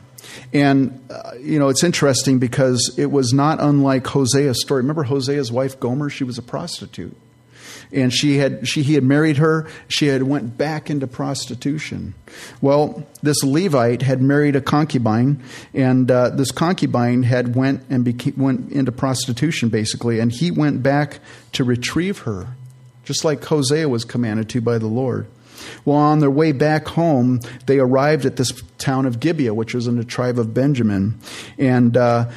[0.52, 4.82] And, uh, you know, it's interesting because it was not unlike Hosea's story.
[4.82, 6.10] Remember Hosea's wife, Gomer?
[6.10, 7.16] She was a prostitute.
[7.94, 9.66] And she had she he had married her.
[9.88, 12.14] She had went back into prostitution.
[12.60, 18.34] Well, this Levite had married a concubine, and uh, this concubine had went and became,
[18.36, 21.20] went into prostitution basically, and he went back
[21.52, 22.48] to retrieve her,
[23.04, 25.26] just like Hosea was commanded to by the Lord.
[25.84, 29.86] Well, on their way back home, they arrived at this town of Gibeah, which was
[29.86, 31.18] in the tribe of Benjamin,
[31.58, 32.30] and uh,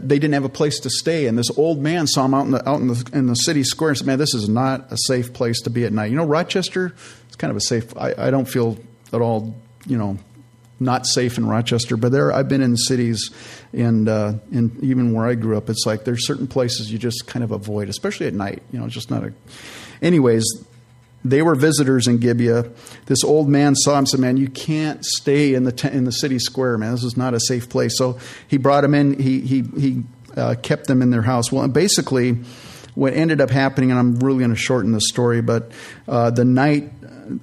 [0.00, 1.26] they didn't have a place to stay.
[1.26, 3.64] And this old man saw him out in the out in the, in the city
[3.64, 6.16] square and said, "Man, this is not a safe place to be at night." You
[6.16, 6.94] know, Rochester,
[7.26, 7.96] it's kind of a safe.
[7.96, 8.78] I, I don't feel
[9.12, 9.54] at all,
[9.86, 10.18] you know,
[10.80, 13.30] not safe in Rochester, but there I've been in cities
[13.72, 17.26] and uh, in even where I grew up, it's like there's certain places you just
[17.26, 18.62] kind of avoid, especially at night.
[18.72, 19.32] You know, just not a.
[20.00, 20.44] Anyways,
[21.30, 22.70] they were visitors in Gibeah.
[23.06, 26.04] This old man saw him and said, Man, you can't stay in the, t- in
[26.04, 26.92] the city square, man.
[26.92, 27.96] This is not a safe place.
[27.96, 29.18] So he brought him in.
[29.18, 30.02] He, he, he
[30.36, 31.50] uh, kept them in their house.
[31.50, 32.32] Well, basically,
[32.94, 35.70] what ended up happening, and I'm really going to shorten the story, but
[36.08, 36.90] uh, the night,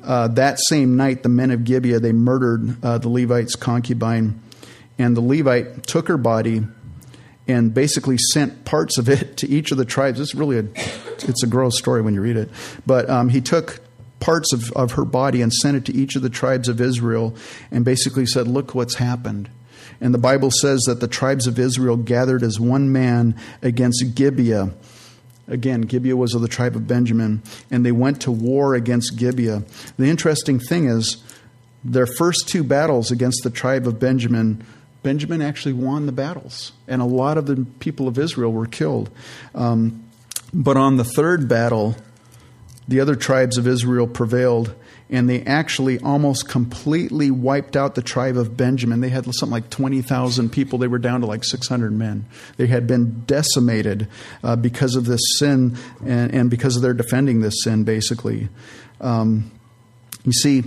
[0.04, 4.42] uh, that same night, the men of Gibeah, they murdered uh, the Levite's concubine.
[4.98, 6.64] And the Levite took her body
[7.48, 10.20] and basically sent parts of it to each of the tribes.
[10.20, 10.66] It's really a,
[11.28, 12.50] it's a gross story when you read it.
[12.86, 13.82] But um, he took
[14.20, 17.36] parts of, of her body and sent it to each of the tribes of Israel
[17.72, 19.50] and basically said, Look what's happened.
[20.00, 24.74] And the Bible says that the tribes of Israel gathered as one man against Gibeah.
[25.48, 29.64] Again, Gibeah was of the tribe of Benjamin, and they went to war against Gibeah.
[29.98, 31.22] The interesting thing is,
[31.84, 34.66] their first two battles against the tribe of Benjamin
[35.04, 39.10] Benjamin actually won the battles, and a lot of the people of Israel were killed.
[39.54, 40.04] Um,
[40.54, 41.96] but on the third battle,
[42.88, 44.74] the other tribes of Israel prevailed,
[45.10, 49.02] and they actually almost completely wiped out the tribe of Benjamin.
[49.02, 50.80] They had something like 20,000 people.
[50.80, 52.26] They were down to like 600 men.
[52.58, 54.08] They had been decimated
[54.44, 58.50] uh, because of this sin and, and, because of their defending this sin, basically.
[59.02, 59.52] Um,
[60.24, 60.64] you see,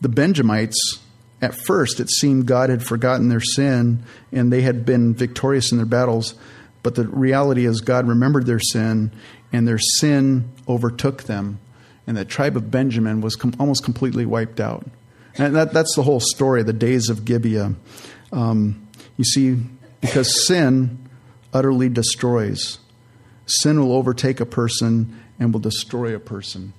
[0.00, 1.00] the Benjamites
[1.42, 5.78] at first it seemed God had forgotten their sin and they had been victorious in
[5.78, 6.34] their battles.
[6.82, 9.12] But the reality is, God remembered their sin
[9.52, 11.60] and their sin overtook them.
[12.06, 14.86] And the tribe of Benjamin was com- almost completely wiped out.
[15.36, 17.74] And that, that's the whole story, the days of Gibeah.
[18.32, 19.58] Um, you see,
[20.00, 21.08] because sin
[21.52, 22.78] utterly destroys,
[23.46, 26.72] sin will overtake a person and will destroy a person.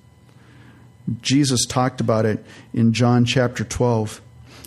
[1.20, 4.20] Jesus talked about it in John chapter 12.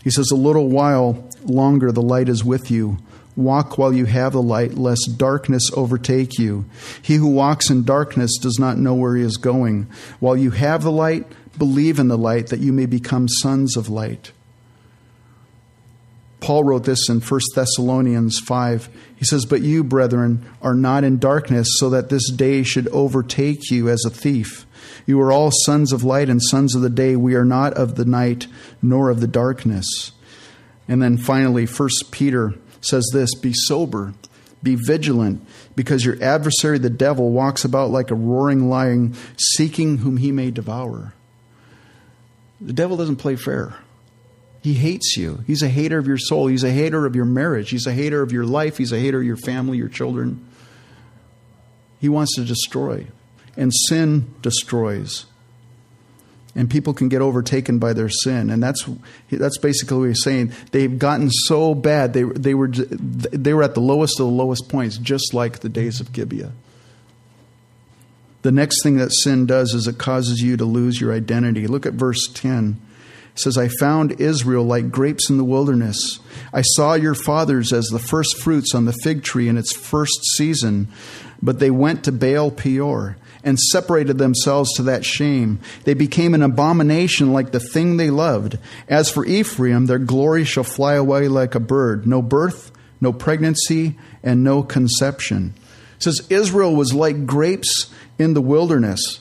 [0.05, 2.99] He says, A little while longer the light is with you.
[3.35, 6.65] Walk while you have the light, lest darkness overtake you.
[7.01, 9.87] He who walks in darkness does not know where he is going.
[10.19, 11.25] While you have the light,
[11.57, 14.31] believe in the light, that you may become sons of light.
[16.39, 18.89] Paul wrote this in 1 Thessalonians 5.
[19.15, 23.71] He says, But you, brethren, are not in darkness, so that this day should overtake
[23.71, 24.65] you as a thief.
[25.05, 27.15] You are all sons of light and sons of the day.
[27.15, 28.47] We are not of the night
[28.81, 30.11] nor of the darkness.
[30.87, 34.13] And then finally, 1 Peter says this Be sober,
[34.61, 35.45] be vigilant,
[35.75, 40.51] because your adversary, the devil, walks about like a roaring lion, seeking whom he may
[40.51, 41.13] devour.
[42.61, 43.75] The devil doesn't play fair.
[44.65, 45.43] He hates you.
[45.45, 46.47] He's a hater of your soul.
[46.47, 47.69] He's a hater of your marriage.
[47.69, 48.79] He's a hater of your life.
[48.79, 50.43] He's a hater of your family, your children.
[52.01, 53.05] He wants to destroy.
[53.55, 55.27] And sin destroys.
[56.55, 58.49] And people can get overtaken by their sin.
[58.49, 58.83] And that's,
[59.31, 60.51] that's basically what he's saying.
[60.71, 64.67] They've gotten so bad, they, they, were, they were at the lowest of the lowest
[64.67, 66.53] points, just like the days of Gibeah.
[68.41, 71.67] The next thing that sin does is it causes you to lose your identity.
[71.67, 72.81] Look at verse 10
[73.35, 76.19] says, I found Israel like grapes in the wilderness.
[76.53, 80.23] I saw your fathers as the first fruits on the fig tree in its first
[80.35, 80.87] season,
[81.41, 85.59] but they went to Baal Peor and separated themselves to that shame.
[85.83, 88.57] They became an abomination like the thing they loved.
[88.87, 92.07] As for Ephraim, their glory shall fly away like a bird.
[92.07, 95.53] No birth, no pregnancy, and no conception.
[95.97, 99.19] It says Israel was like grapes in the wilderness.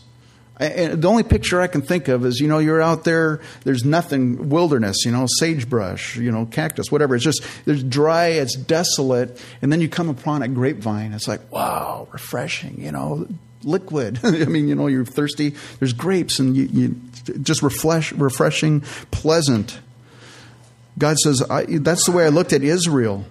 [0.60, 3.84] And the only picture I can think of is, you know, you're out there, there's
[3.84, 7.16] nothing, wilderness, you know, sagebrush, you know, cactus, whatever.
[7.16, 11.12] It's just, there's dry, it's desolate, and then you come upon a grapevine.
[11.12, 13.26] It's like, wow, refreshing, you know,
[13.64, 14.20] liquid.
[14.24, 15.54] I mean, you know, you're thirsty.
[15.80, 16.96] There's grapes, and you, you
[17.42, 19.80] just refresh, refreshing, pleasant.
[20.98, 23.24] God says, that's the way I looked at Israel.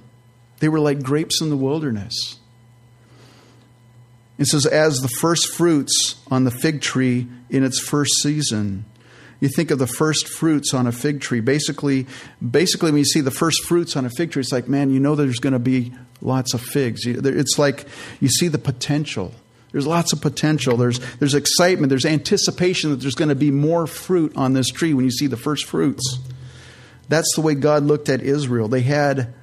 [0.60, 2.38] They were like grapes in the wilderness.
[4.38, 8.86] It says, as the first fruits on the fig tree in its first season.
[9.39, 11.41] You think of the first fruits on a fig tree.
[11.41, 12.08] Basically,
[12.41, 15.00] basically, when you see the first fruits on a fig tree, it's like, man, you
[15.02, 17.02] know there's going to be lots of figs.
[17.06, 17.86] It's like
[18.21, 19.34] you see the potential
[19.73, 20.77] There's lots of potential.
[20.77, 21.90] There's, there's excitement.
[21.90, 25.25] There's anticipation that there's going to be more fruit on this tree when you see
[25.25, 26.19] the first fruits.
[27.10, 28.67] That's the way God looked at Israel.
[28.67, 29.34] They had,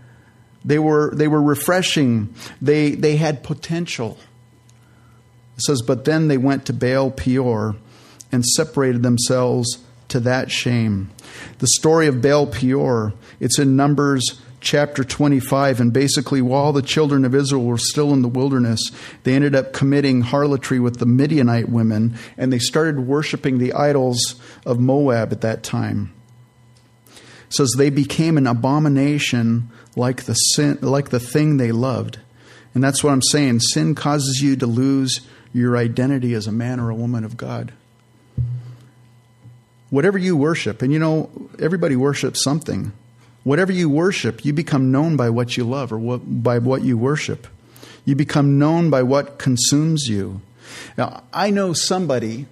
[0.65, 2.33] they were, they were refreshing.
[2.63, 4.19] They, they had potential.
[5.61, 7.77] It says, but then they went to Baal Peor
[8.33, 9.77] and separated themselves
[10.09, 11.11] to that shame.
[11.59, 17.27] The story of Baal Peor, it's in Numbers chapter 25, and basically, while the children
[17.27, 18.81] of Israel were still in the wilderness,
[19.25, 24.41] they ended up committing harlotry with the Midianite women, and they started worshiping the idols
[24.65, 26.11] of Moab at that time.
[27.15, 32.19] It says they became an abomination like the sin, like the thing they loved.
[32.75, 33.61] And that's what I'm saying.
[33.61, 35.21] Sin causes you to lose
[35.53, 37.73] your identity as a man or a woman of God.
[39.91, 42.93] Whatever you worship, and you know, everybody worships something.
[43.43, 46.97] Whatever you worship, you become known by what you love or what, by what you
[46.97, 47.47] worship.
[48.05, 50.41] You become known by what consumes you.
[50.97, 52.47] Now, I know somebody,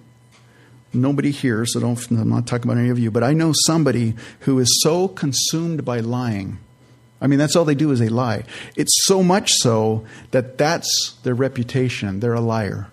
[0.93, 4.15] nobody here, so don't, I'm not talking about any of you, but I know somebody
[4.41, 6.59] who is so consumed by lying.
[7.21, 8.43] I mean, that's all they do is they lie.
[8.75, 12.19] It's so much so that that's their reputation.
[12.19, 12.87] They're a liar.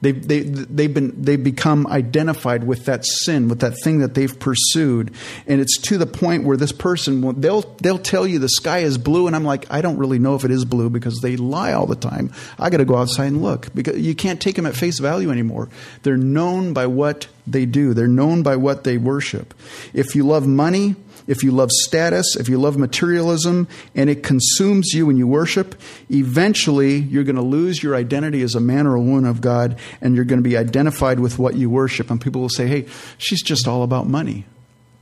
[0.00, 4.38] They, they, they've, been, they've become identified with that sin, with that thing that they've
[4.38, 5.12] pursued.
[5.46, 8.96] And it's to the point where this person, they'll, they'll tell you the sky is
[8.96, 9.26] blue.
[9.26, 11.86] And I'm like, I don't really know if it is blue because they lie all
[11.86, 12.32] the time.
[12.58, 15.30] I got to go outside and look because you can't take them at face value
[15.30, 15.68] anymore.
[16.02, 19.54] They're known by what they do, they're known by what they worship.
[19.94, 20.96] If you love money,
[21.28, 25.80] if you love status, if you love materialism, and it consumes you when you worship,
[26.10, 29.78] eventually you're going to lose your identity as a man or a woman of God,
[30.00, 32.10] and you're going to be identified with what you worship.
[32.10, 32.86] And people will say, hey,
[33.18, 34.46] she's just all about money.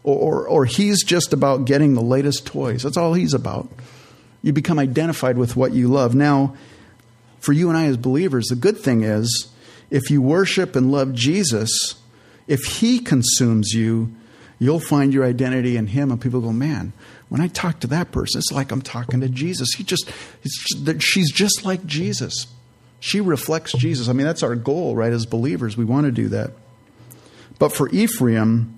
[0.03, 2.83] Or, or, or he's just about getting the latest toys.
[2.83, 3.71] That's all he's about.
[4.43, 6.15] You become identified with what you love.
[6.15, 6.57] Now,
[7.39, 9.49] for you and I as believers, the good thing is
[9.91, 11.95] if you worship and love Jesus,
[12.49, 14.13] if he consumes you,
[14.59, 16.11] you'll find your identity in Him.
[16.11, 16.93] And people go, man,
[17.29, 19.71] when I talk to that person, it's like I'm talking to Jesus.
[19.77, 20.11] He just,
[20.99, 22.47] she's just like Jesus.
[23.01, 24.09] She reflects Jesus.
[24.09, 25.13] I mean, that's our goal, right?
[25.13, 26.53] As believers, we want to do that.
[27.59, 28.77] But for Ephraim,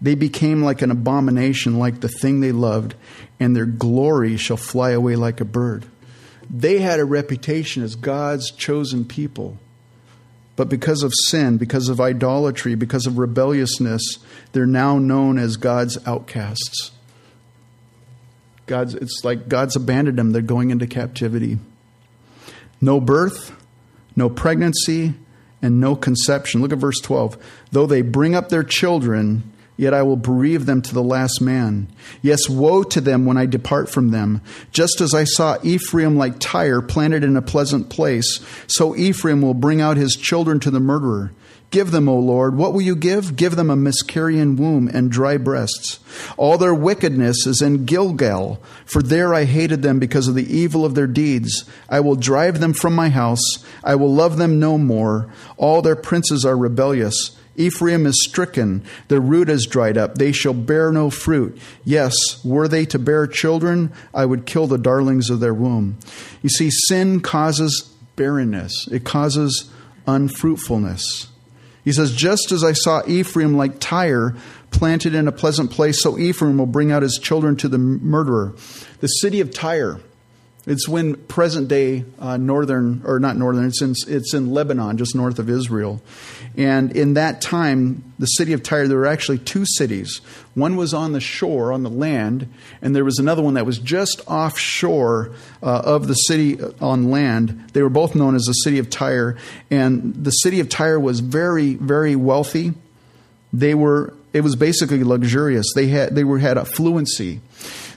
[0.00, 2.94] they became like an abomination, like the thing they loved,
[3.40, 5.86] and their glory shall fly away like a bird.
[6.50, 9.58] They had a reputation as God's chosen people.
[10.58, 14.18] But because of sin, because of idolatry, because of rebelliousness,
[14.50, 16.90] they're now known as God's outcasts.
[18.66, 20.32] God's, it's like God's abandoned them.
[20.32, 21.60] They're going into captivity.
[22.80, 23.54] No birth,
[24.16, 25.14] no pregnancy,
[25.62, 26.60] and no conception.
[26.60, 27.38] Look at verse 12.
[27.70, 31.88] Though they bring up their children, yet I will bereave them to the last man.
[32.20, 34.42] Yes, woe to them when I depart from them.
[34.72, 39.54] Just as I saw Ephraim like Tyre planted in a pleasant place, so Ephraim will
[39.54, 41.32] bring out his children to the murderer.
[41.70, 43.36] Give them, O Lord, what will you give?
[43.36, 46.00] Give them a miscarrying womb and dry breasts.
[46.38, 50.86] All their wickedness is in Gilgal, for there I hated them because of the evil
[50.86, 51.68] of their deeds.
[51.90, 53.42] I will drive them from my house.
[53.84, 55.30] I will love them no more.
[55.58, 57.37] All their princes are rebellious.
[57.58, 61.58] Ephraim is stricken, their root is dried up, they shall bear no fruit.
[61.84, 65.98] Yes, were they to bear children, I would kill the darlings of their womb.
[66.40, 69.70] You see, sin causes barrenness, it causes
[70.06, 71.28] unfruitfulness.
[71.84, 74.36] He says, Just as I saw Ephraim like Tyre
[74.70, 78.54] planted in a pleasant place, so Ephraim will bring out his children to the murderer.
[79.00, 80.00] The city of Tyre
[80.68, 85.14] it's when present day uh, northern, or not northern, it's in, it's in Lebanon, just
[85.14, 86.02] north of Israel.
[86.58, 90.20] And in that time, the city of Tyre, there were actually two cities.
[90.54, 92.52] One was on the shore, on the land,
[92.82, 95.30] and there was another one that was just offshore
[95.62, 97.70] uh, of the city uh, on land.
[97.74, 99.36] They were both known as the city of Tyre.
[99.70, 102.74] And the city of Tyre was very, very wealthy.
[103.52, 105.66] They were, it was basically luxurious.
[105.76, 107.38] They had, they were, had affluency.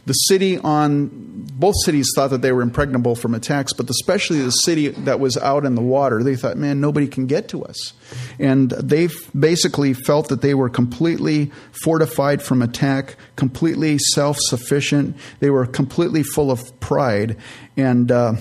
[0.05, 1.09] The city on
[1.53, 5.37] both cities thought that they were impregnable from attacks, but especially the city that was
[5.37, 7.93] out in the water, they thought, man, nobody can get to us.
[8.39, 11.51] And they basically felt that they were completely
[11.83, 15.15] fortified from attack, completely self sufficient.
[15.39, 17.37] They were completely full of pride.
[17.77, 18.33] And uh,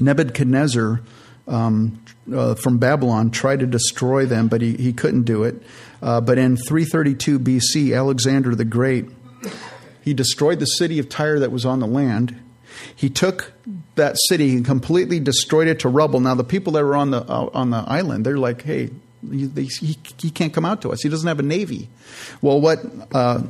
[0.00, 1.00] Nebuchadnezzar
[1.46, 2.02] um,
[2.34, 5.62] uh, from Babylon tried to destroy them, but he, he couldn't do it.
[6.02, 9.06] Uh, but in 332 BC, Alexander the Great
[10.08, 12.34] he destroyed the city of Tyre that was on the land.
[12.96, 13.52] He took
[13.96, 16.18] that city and completely destroyed it to rubble.
[16.18, 18.88] Now, the people that were on the, uh, on the island, they're like, hey,
[19.30, 21.02] he, he, he, can't come out to us.
[21.02, 21.90] He doesn't have a navy.
[22.40, 22.78] Well, what
[23.12, 23.42] uh,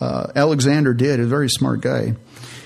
[0.00, 2.14] uh, Alexander did, a very smart guy,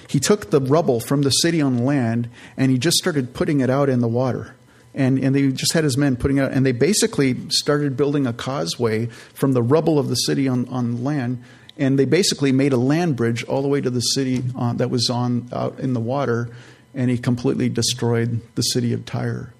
[0.08, 3.58] he took the rubble from the city on the land and he just started putting
[3.58, 4.54] it out in the water
[4.94, 8.32] and, and they just had his men putting out, and they basically started building a
[8.32, 11.42] causeway from the rubble of the city on, on land,
[11.78, 14.90] and they basically made a land bridge all the way to the city uh, that
[14.90, 16.50] was on out in the water,
[16.94, 19.52] and he completely destroyed the city of Tyre.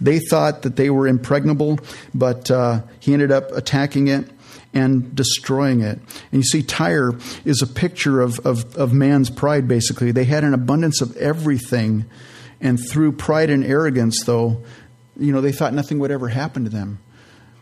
[0.00, 1.78] They thought that they were impregnable,
[2.14, 4.28] but uh, he ended up attacking it
[4.74, 5.98] and destroying it.
[6.32, 7.12] And you see, Tyre
[7.44, 10.10] is a picture of, of, of man's pride, basically.
[10.10, 12.04] They had an abundance of everything,
[12.60, 14.62] and through pride and arrogance, though,
[15.16, 16.98] you know, they thought nothing would ever happen to them,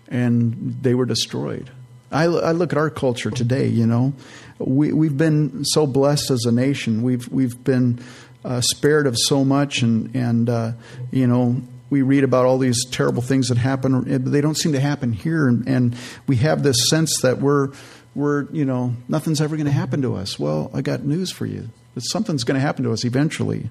[0.08, 1.70] and they were destroyed.
[2.12, 4.12] I, I look at our culture today, you know,
[4.58, 7.02] we, we've been so blessed as a nation.
[7.02, 8.00] We've, we've been
[8.44, 10.72] uh, spared of so much, and, and uh,
[11.10, 14.72] you know, we read about all these terrible things that happen, but they don't seem
[14.72, 15.46] to happen here.
[15.46, 15.96] And, and
[16.26, 17.70] we have this sense that we're,
[18.14, 20.38] we're, you know, nothing's ever going to happen to us.
[20.38, 21.68] Well, I got news for you.
[21.94, 23.68] That something's going to happen to us eventually.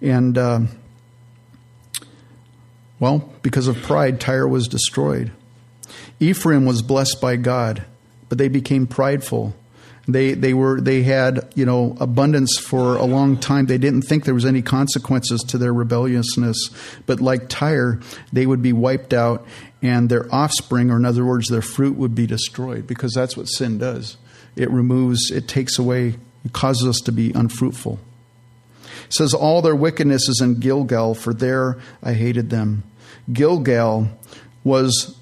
[0.00, 0.60] And, uh,
[2.98, 5.30] well, because of pride, Tyre was destroyed.
[6.20, 7.84] Ephraim was blessed by God,
[8.28, 9.54] but they became prideful
[10.08, 13.66] they they were they had you know abundance for a long time.
[13.66, 16.70] They didn't think there was any consequences to their rebelliousness,
[17.04, 18.00] but like Tyre,
[18.32, 19.46] they would be wiped out,
[19.82, 23.44] and their offspring, or in other words, their fruit, would be destroyed because that's what
[23.44, 24.16] sin does.
[24.56, 26.14] It removes, it takes away,
[26.44, 28.00] it causes us to be unfruitful.
[29.04, 32.82] It says all their wickedness is in Gilgal, for there I hated them.
[33.30, 34.08] Gilgal
[34.64, 35.17] was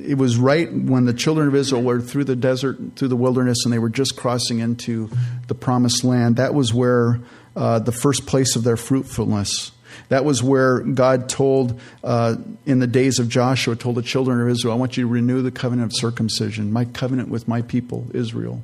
[0.00, 3.64] it was right when the children of Israel were through the desert, through the wilderness,
[3.64, 5.10] and they were just crossing into
[5.48, 6.36] the promised land.
[6.36, 7.20] That was where
[7.56, 9.72] uh, the first place of their fruitfulness.
[10.08, 12.36] That was where God told, uh,
[12.66, 15.40] in the days of Joshua, told the children of Israel, I want you to renew
[15.40, 18.62] the covenant of circumcision, my covenant with my people, Israel.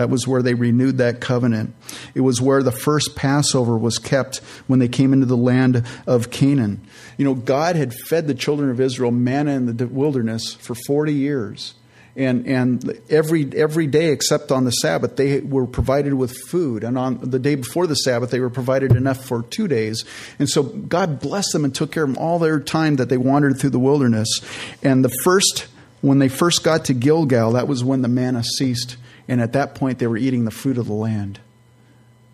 [0.00, 1.74] That was where they renewed that covenant.
[2.14, 6.30] It was where the first Passover was kept when they came into the land of
[6.30, 6.80] Canaan.
[7.18, 11.12] You know, God had fed the children of Israel manna in the wilderness for 40
[11.12, 11.74] years.
[12.16, 16.82] And, and every, every day except on the Sabbath, they were provided with food.
[16.82, 20.06] And on the day before the Sabbath, they were provided enough for two days.
[20.38, 23.18] And so God blessed them and took care of them all their time that they
[23.18, 24.40] wandered through the wilderness.
[24.82, 25.66] And the first,
[26.00, 28.96] when they first got to Gilgal, that was when the manna ceased.
[29.30, 31.38] And at that point, they were eating the fruit of the land.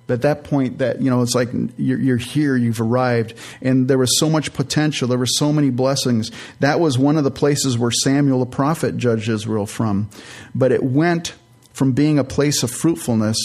[0.08, 3.34] At that point that you know it's like you're, you're, here you've arrived.
[3.60, 5.06] And there was so much potential.
[5.06, 6.30] There were so many blessings.
[6.60, 10.08] That was one of the places where samuel the prophet judged israel from.
[10.54, 11.34] But it went
[11.74, 13.36] from being a place of fruitfulness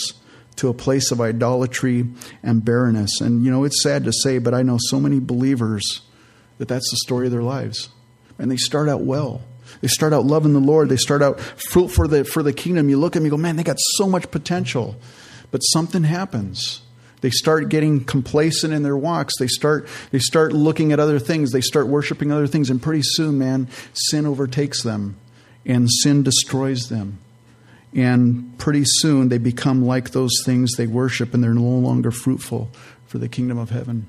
[0.57, 2.05] to a place of idolatry
[2.43, 3.19] and barrenness.
[3.19, 6.01] And you know it's sad to say but i know so many believers
[6.59, 7.89] that that's the story of their lives.
[8.37, 9.41] And they start out well
[9.80, 12.89] they start out loving the lord they start out fruit for the for the kingdom
[12.89, 14.95] you look at them you go man they got so much potential
[15.51, 16.82] but something happens.
[17.19, 19.38] They start getting complacent in their walks.
[19.38, 21.51] They start they start looking at other things.
[21.51, 25.17] They start worshiping other things and pretty soon, man, sin overtakes them
[25.65, 27.19] and sin destroys them.
[27.93, 32.72] And pretty soon they become like those things they worship and they're no longer fruitful
[33.05, 34.07] for the kingdom of heaven.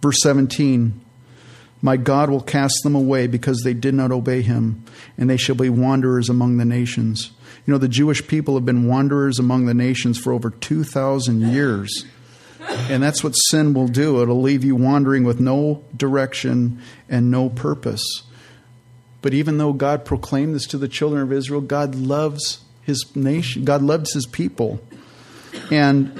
[0.00, 1.04] Verse 17
[1.82, 4.84] My God will cast them away because they did not obey him,
[5.16, 7.30] and they shall be wanderers among the nations.
[7.66, 12.04] You know, the Jewish people have been wanderers among the nations for over 2,000 years.
[12.88, 14.22] And that's what sin will do.
[14.22, 18.22] It'll leave you wandering with no direction and no purpose.
[19.22, 23.64] But even though God proclaimed this to the children of Israel, God loves his nation,
[23.64, 24.80] God loves his people.
[25.70, 26.18] And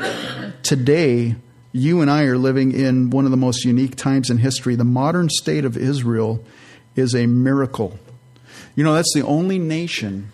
[0.62, 1.36] today,
[1.72, 4.74] you and I are living in one of the most unique times in history.
[4.74, 6.44] The modern state of Israel
[6.96, 7.98] is a miracle.
[8.74, 10.32] You know, that's the only nation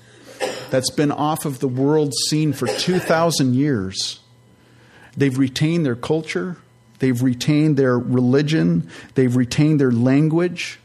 [0.70, 4.20] that's been off of the world scene for 2,000 years.
[5.16, 6.56] They've retained their culture,
[6.98, 10.78] they've retained their religion, they've retained their language.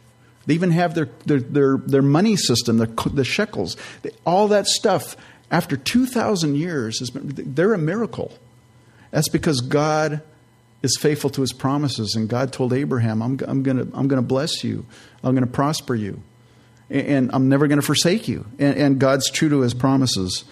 [0.48, 3.78] They even have their, their, their, their money system, the, the shekels.
[4.26, 5.16] All that stuff,
[5.52, 8.34] after 2,000 years, been, they're a miracle.
[9.12, 10.24] That's because God
[10.82, 12.16] is faithful to his promises.
[12.16, 13.78] And God told Abraham, I'm, I'm going
[14.10, 14.86] to bless you,
[15.24, 16.22] I'm going to prosper you
[16.92, 18.46] and I'm never going to forsake you.
[18.60, 20.44] And, and, God's true to his promises.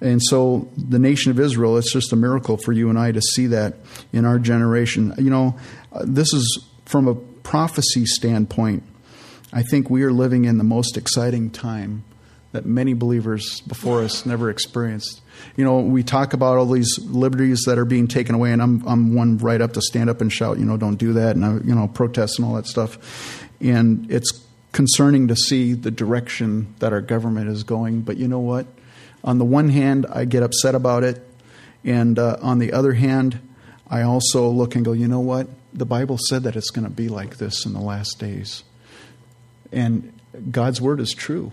[0.00, 3.20] And so the nation of Israel, it's just a miracle for you and I to
[3.20, 3.74] see that
[4.12, 5.12] in our generation.
[5.18, 5.58] You know,
[6.02, 8.84] this is from a prophecy standpoint.
[9.52, 12.04] I think we are living in the most exciting time
[12.52, 15.20] that many believers before us never experienced.
[15.56, 18.86] You know, we talk about all these liberties that are being taken away, and I'm
[18.86, 21.44] I'm one right up to stand up and shout, you know, don't do that, and
[21.44, 23.48] I, you know, protest and all that stuff.
[23.60, 28.02] And it's concerning to see the direction that our government is going.
[28.02, 28.66] But you know what?
[29.22, 31.26] On the one hand, I get upset about it.
[31.84, 33.40] And uh, on the other hand,
[33.88, 35.48] I also look and go, you know what?
[35.72, 38.64] the Bible said that it's going to be like this in the last days.
[39.72, 40.12] And
[40.50, 41.52] God's word is true.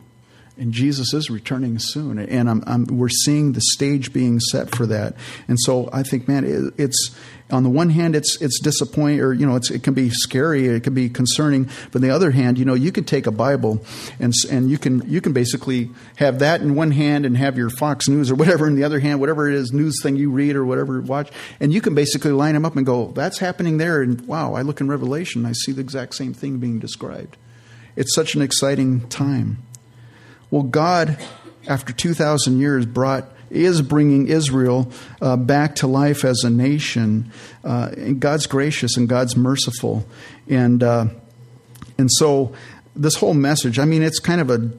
[0.57, 2.17] And Jesus is returning soon.
[2.17, 5.15] And I'm, I'm, we're seeing the stage being set for that.
[5.47, 7.15] And so I think, man, it, it's
[7.49, 10.83] on the one hand, it's it's disappointing, or you know, it can be scary, it
[10.83, 11.69] can be concerning.
[11.91, 13.81] But on the other hand, you know, you can take a Bible
[14.19, 17.69] and and you can you can basically have that in one hand and have your
[17.69, 20.55] Fox News or whatever in the other hand, whatever it is news thing you read
[20.55, 21.29] or whatever watch,
[21.59, 24.01] and you can basically line them up and go, that's happening there.
[24.01, 27.37] And wow, I look in Revelation, I see the exact same thing being described.
[27.95, 29.63] It's such an exciting time.
[30.49, 31.17] Well, God,
[31.67, 34.91] after two thousand years, brought is bringing Israel
[35.21, 37.31] uh, back to life as a nation.
[37.63, 40.05] Uh, and God's gracious and God's merciful,
[40.49, 41.07] and uh,
[41.97, 42.53] and so
[42.95, 43.79] this whole message.
[43.79, 44.69] I mean, it's kind of a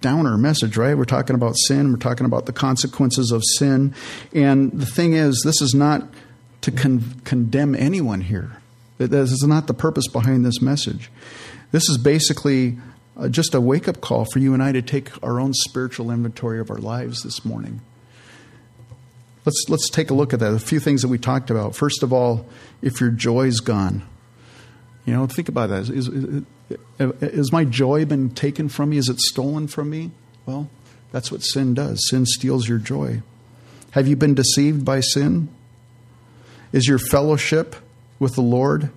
[0.00, 0.96] downer message, right?
[0.96, 1.92] We're talking about sin.
[1.92, 3.94] We're talking about the consequences of sin,
[4.32, 6.08] and the thing is, this is not
[6.62, 8.56] to con- condemn anyone here.
[8.98, 11.10] This is not the purpose behind this message.
[11.72, 12.76] This is basically
[13.16, 16.10] uh, just a wake up call for you and I to take our own spiritual
[16.10, 17.80] inventory of our lives this morning.
[19.44, 20.52] Let's, let's take a look at that.
[20.52, 21.74] A few things that we talked about.
[21.74, 22.46] First of all,
[22.82, 24.02] if your joy's gone,
[25.06, 25.88] you know, think about that.
[25.88, 26.44] Is, is,
[26.98, 28.98] is my joy been taken from me?
[28.98, 30.10] Is it stolen from me?
[30.46, 30.68] Well,
[31.10, 32.08] that's what sin does.
[32.08, 33.22] Sin steals your joy.
[33.92, 35.48] Have you been deceived by sin?
[36.72, 37.76] Is your fellowship
[38.18, 38.90] with the Lord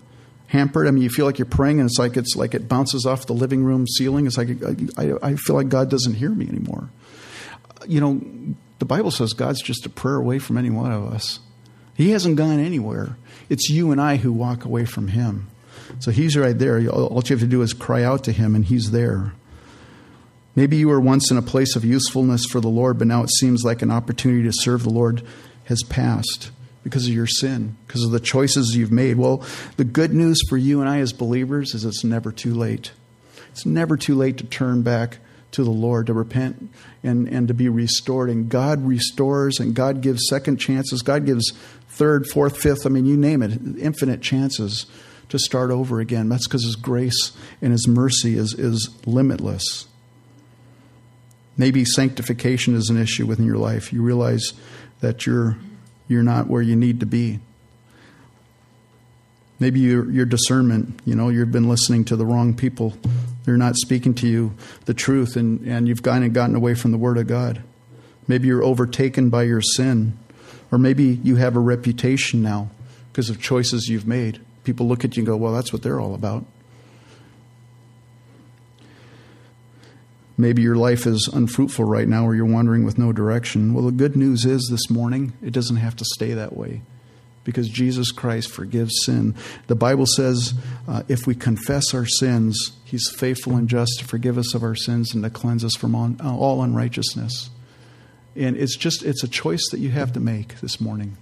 [0.53, 0.87] hampered?
[0.87, 3.25] I mean, you feel like you're praying and it's like it's like it bounces off
[3.25, 4.27] the living room ceiling.
[4.27, 4.49] It's like
[4.97, 6.89] I, I feel like God doesn't hear me anymore.
[7.87, 8.21] You know,
[8.79, 11.39] the Bible says God's just a prayer away from any one of us.
[11.95, 13.17] He hasn't gone anywhere.
[13.49, 15.49] It's you and I who walk away from Him.
[15.99, 16.77] So He's right there.
[16.89, 19.33] All you have to do is cry out to Him, and He's there.
[20.55, 23.31] Maybe you were once in a place of usefulness for the Lord, but now it
[23.31, 25.23] seems like an opportunity to serve the Lord
[25.65, 26.51] has passed
[26.83, 29.17] because of your sin, because of the choices you've made.
[29.17, 29.43] Well,
[29.77, 32.91] the good news for you and I as believers is it's never too late.
[33.51, 35.19] It's never too late to turn back
[35.51, 36.69] to the Lord, to repent
[37.03, 38.29] and, and to be restored.
[38.29, 41.01] And God restores and God gives second chances.
[41.01, 41.51] God gives
[41.89, 44.87] third, fourth, fifth, I mean, you name it, infinite chances
[45.29, 46.27] to start over again.
[46.27, 47.31] That's because His grace
[47.61, 49.87] and His mercy is, is limitless.
[51.55, 53.93] Maybe sanctification is an issue within your life.
[53.93, 54.53] You realize
[55.01, 55.57] that you're,
[56.07, 57.39] you're not where you need to be.
[59.59, 62.97] Maybe your, your discernment, you know, you've been listening to the wrong people
[63.45, 66.91] they're not speaking to you the truth, and, and you've kind of gotten away from
[66.91, 67.61] the Word of God.
[68.27, 70.17] Maybe you're overtaken by your sin,
[70.71, 72.69] or maybe you have a reputation now
[73.11, 74.39] because of choices you've made.
[74.63, 76.45] People look at you and go, well, that's what they're all about.
[80.43, 83.73] Maybe your life is unfruitful right now or you're wandering with no direction.
[83.73, 86.81] Well, the good news is this morning, it doesn't have to stay that way
[87.45, 89.35] because Jesus Christ forgives sin.
[89.67, 90.53] The Bible says
[90.85, 94.75] uh, if we confess our sins, He's faithful and just to forgive us of our
[94.75, 97.49] sins and to cleanse us from all, all unrighteousness.
[98.35, 101.15] And it's just it's a choice that you have to make this morning.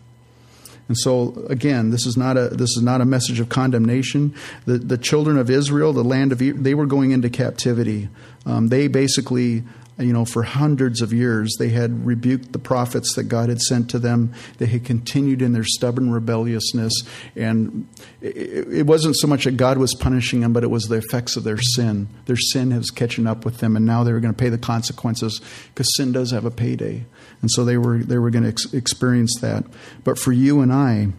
[0.92, 4.36] And so again, this is not a this is not a message of condemnation.
[4.66, 8.10] The the children of Israel, the land of they were going into captivity.
[8.46, 9.64] Um, they basically
[9.98, 13.90] you know, for hundreds of years, they had rebuked the prophets that God had sent
[13.92, 14.34] to them.
[14.58, 16.92] They had continued in their stubborn rebelliousness.
[17.36, 17.88] And
[18.20, 21.44] it, wasn't so much that God was punishing them, but it was the effects of
[21.44, 22.10] their sin.
[22.26, 24.58] Their sin was catching up with them, and now they were going to pay the
[24.58, 25.40] consequences
[25.70, 27.06] because sin does have a payday.
[27.42, 29.66] And so they were, they were going to ex- experience that.
[30.04, 31.10] But for you and I,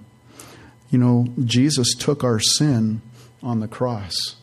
[0.91, 3.03] you know, Jesus took our sin
[3.43, 4.37] on the cross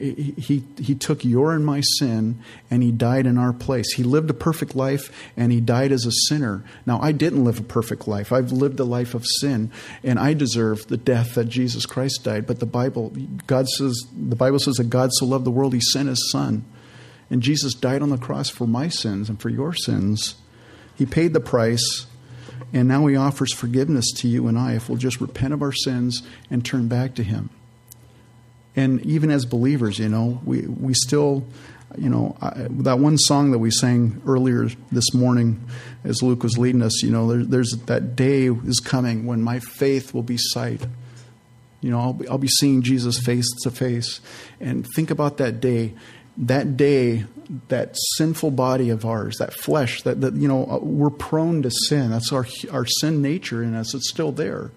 [0.00, 2.40] he, he took your and my sin
[2.70, 3.92] and he died in our place.
[3.92, 6.64] He lived a perfect life and he died as a sinner.
[6.86, 8.32] Now, I didn't live a perfect life.
[8.32, 9.70] I've lived a life of sin
[10.02, 12.46] and I deserve the death that Jesus Christ died.
[12.46, 13.12] But the Bible,
[13.46, 16.64] God says, the Bible says that God so loved the world, he sent his son.
[17.28, 20.36] And Jesus died on the cross for my sins and for your sins.
[21.00, 22.06] He paid the price
[22.72, 25.72] and now he offers forgiveness to you and I if we'll just repent of our
[25.72, 27.50] sins and turn back to him
[28.76, 31.44] and even as believers, you know, we, we still,
[31.98, 35.64] you know, I, that one song that we sang earlier this morning
[36.04, 39.58] as Luke was leading us, you know, there, there's that day is coming when my
[39.58, 40.86] faith will be sight.
[41.80, 44.20] You know, I'll be, I'll be seeing Jesus face to face.
[44.60, 45.94] And think about that day.
[46.36, 47.24] That day,
[47.68, 51.70] that sinful body of ours, that flesh, that, that you know, uh, we're prone to
[51.88, 52.10] sin.
[52.10, 53.94] That's our, our sin nature in us.
[53.94, 54.70] It's still there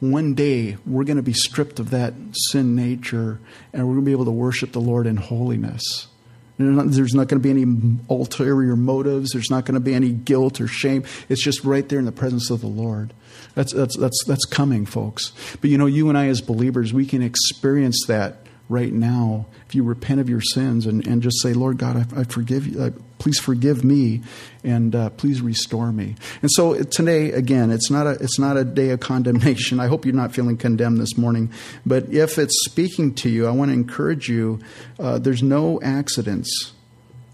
[0.00, 2.14] one day we're going to be stripped of that
[2.50, 3.40] sin nature
[3.72, 6.08] and we're going to be able to worship the Lord in holiness.
[6.56, 9.32] There's not going to be any ulterior motives.
[9.32, 11.04] There's not going to be any guilt or shame.
[11.28, 13.12] It's just right there in the presence of the Lord.
[13.56, 15.32] That's, that's, that's, that's coming, folks.
[15.60, 19.74] But you know, you and I as believers, we can experience that right now if
[19.74, 22.82] you repent of your sins and, and just say, Lord God, I, I forgive you.
[22.82, 24.22] Uh, please forgive me
[24.62, 26.14] and uh, please restore me.
[26.42, 29.80] And so today, again, it's not, a, it's not a day of condemnation.
[29.80, 31.52] I hope you're not feeling condemned this morning.
[31.84, 34.60] But if it's speaking to you, I want to encourage you
[34.98, 36.72] uh, there's no accidents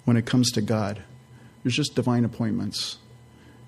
[0.05, 1.03] when it comes to God,
[1.63, 2.99] there's just divine appointments.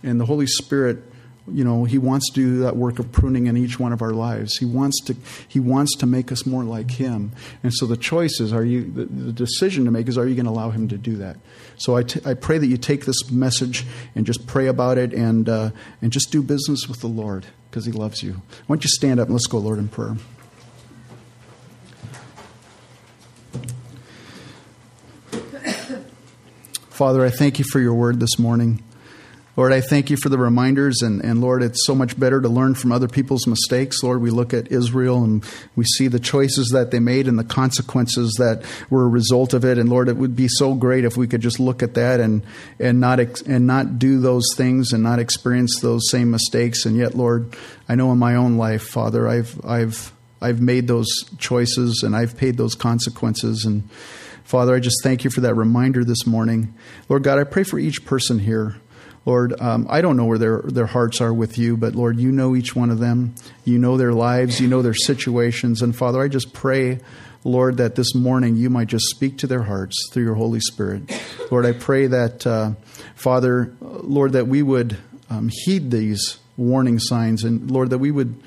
[0.03, 1.05] And the Holy Spirit
[1.51, 4.12] you know he wants to do that work of pruning in each one of our
[4.12, 4.57] lives.
[4.59, 5.16] He wants to
[5.49, 7.32] he wants to make us more like him.
[7.62, 10.34] And so the choice is are you the, the decision to make is are you
[10.34, 11.36] going to allow him to do that?
[11.76, 13.84] So I, t- I pray that you take this message
[14.14, 15.70] and just pray about it and uh,
[16.01, 18.43] and just do business with the lord because he loves you.
[18.66, 20.16] Why don't you stand up and let's go lord in prayer.
[26.90, 28.80] Father i thank you for your word this morning
[29.55, 32.49] Lord, I thank you for the reminders, and, and Lord, it's so much better to
[32.49, 34.03] learn from other people's mistakes.
[34.03, 35.45] Lord, we look at Israel and
[35.77, 39.63] we see the choices that they made and the consequences that were a result of
[39.63, 39.77] it.
[39.77, 42.43] And Lord, it would be so great if we could just look at that and
[42.81, 46.87] and not and not do those things and not experience those same mistakes.
[46.87, 47.55] And yet, Lord,
[47.91, 52.39] I know in my own life, Father, I've I've I've made those choices and I've
[52.39, 53.67] paid those consequences.
[53.67, 53.91] And
[54.45, 56.73] Father, I just thank you for that reminder this morning.
[57.11, 58.77] Lord God, I pray for each person here.
[59.25, 62.33] Lord, um, I don't know where their, their hearts are with you, but Lord, you
[62.33, 63.35] know each one of them.
[63.64, 65.81] You know their lives, you know their situations.
[65.81, 66.99] And Father, I just pray,
[67.45, 71.03] Lord, that this morning you might just speak to their hearts through your Holy Spirit.
[71.51, 72.73] Lord, I pray that, uh,
[73.14, 74.97] Father, Lord, that we would
[75.31, 78.41] um, heed these warning signs and, Lord, that we would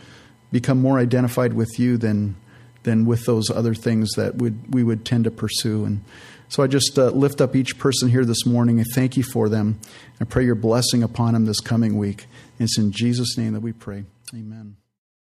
[0.51, 2.35] become more identified with you than,
[2.83, 5.85] than with those other things that would, we would tend to pursue.
[5.85, 6.03] And
[6.49, 9.49] so I just uh, lift up each person here this morning and thank you for
[9.49, 9.79] them.
[10.21, 12.25] I pray your blessing upon them this coming week.
[12.59, 14.05] It's in Jesus' name that we pray.
[14.33, 14.77] Amen.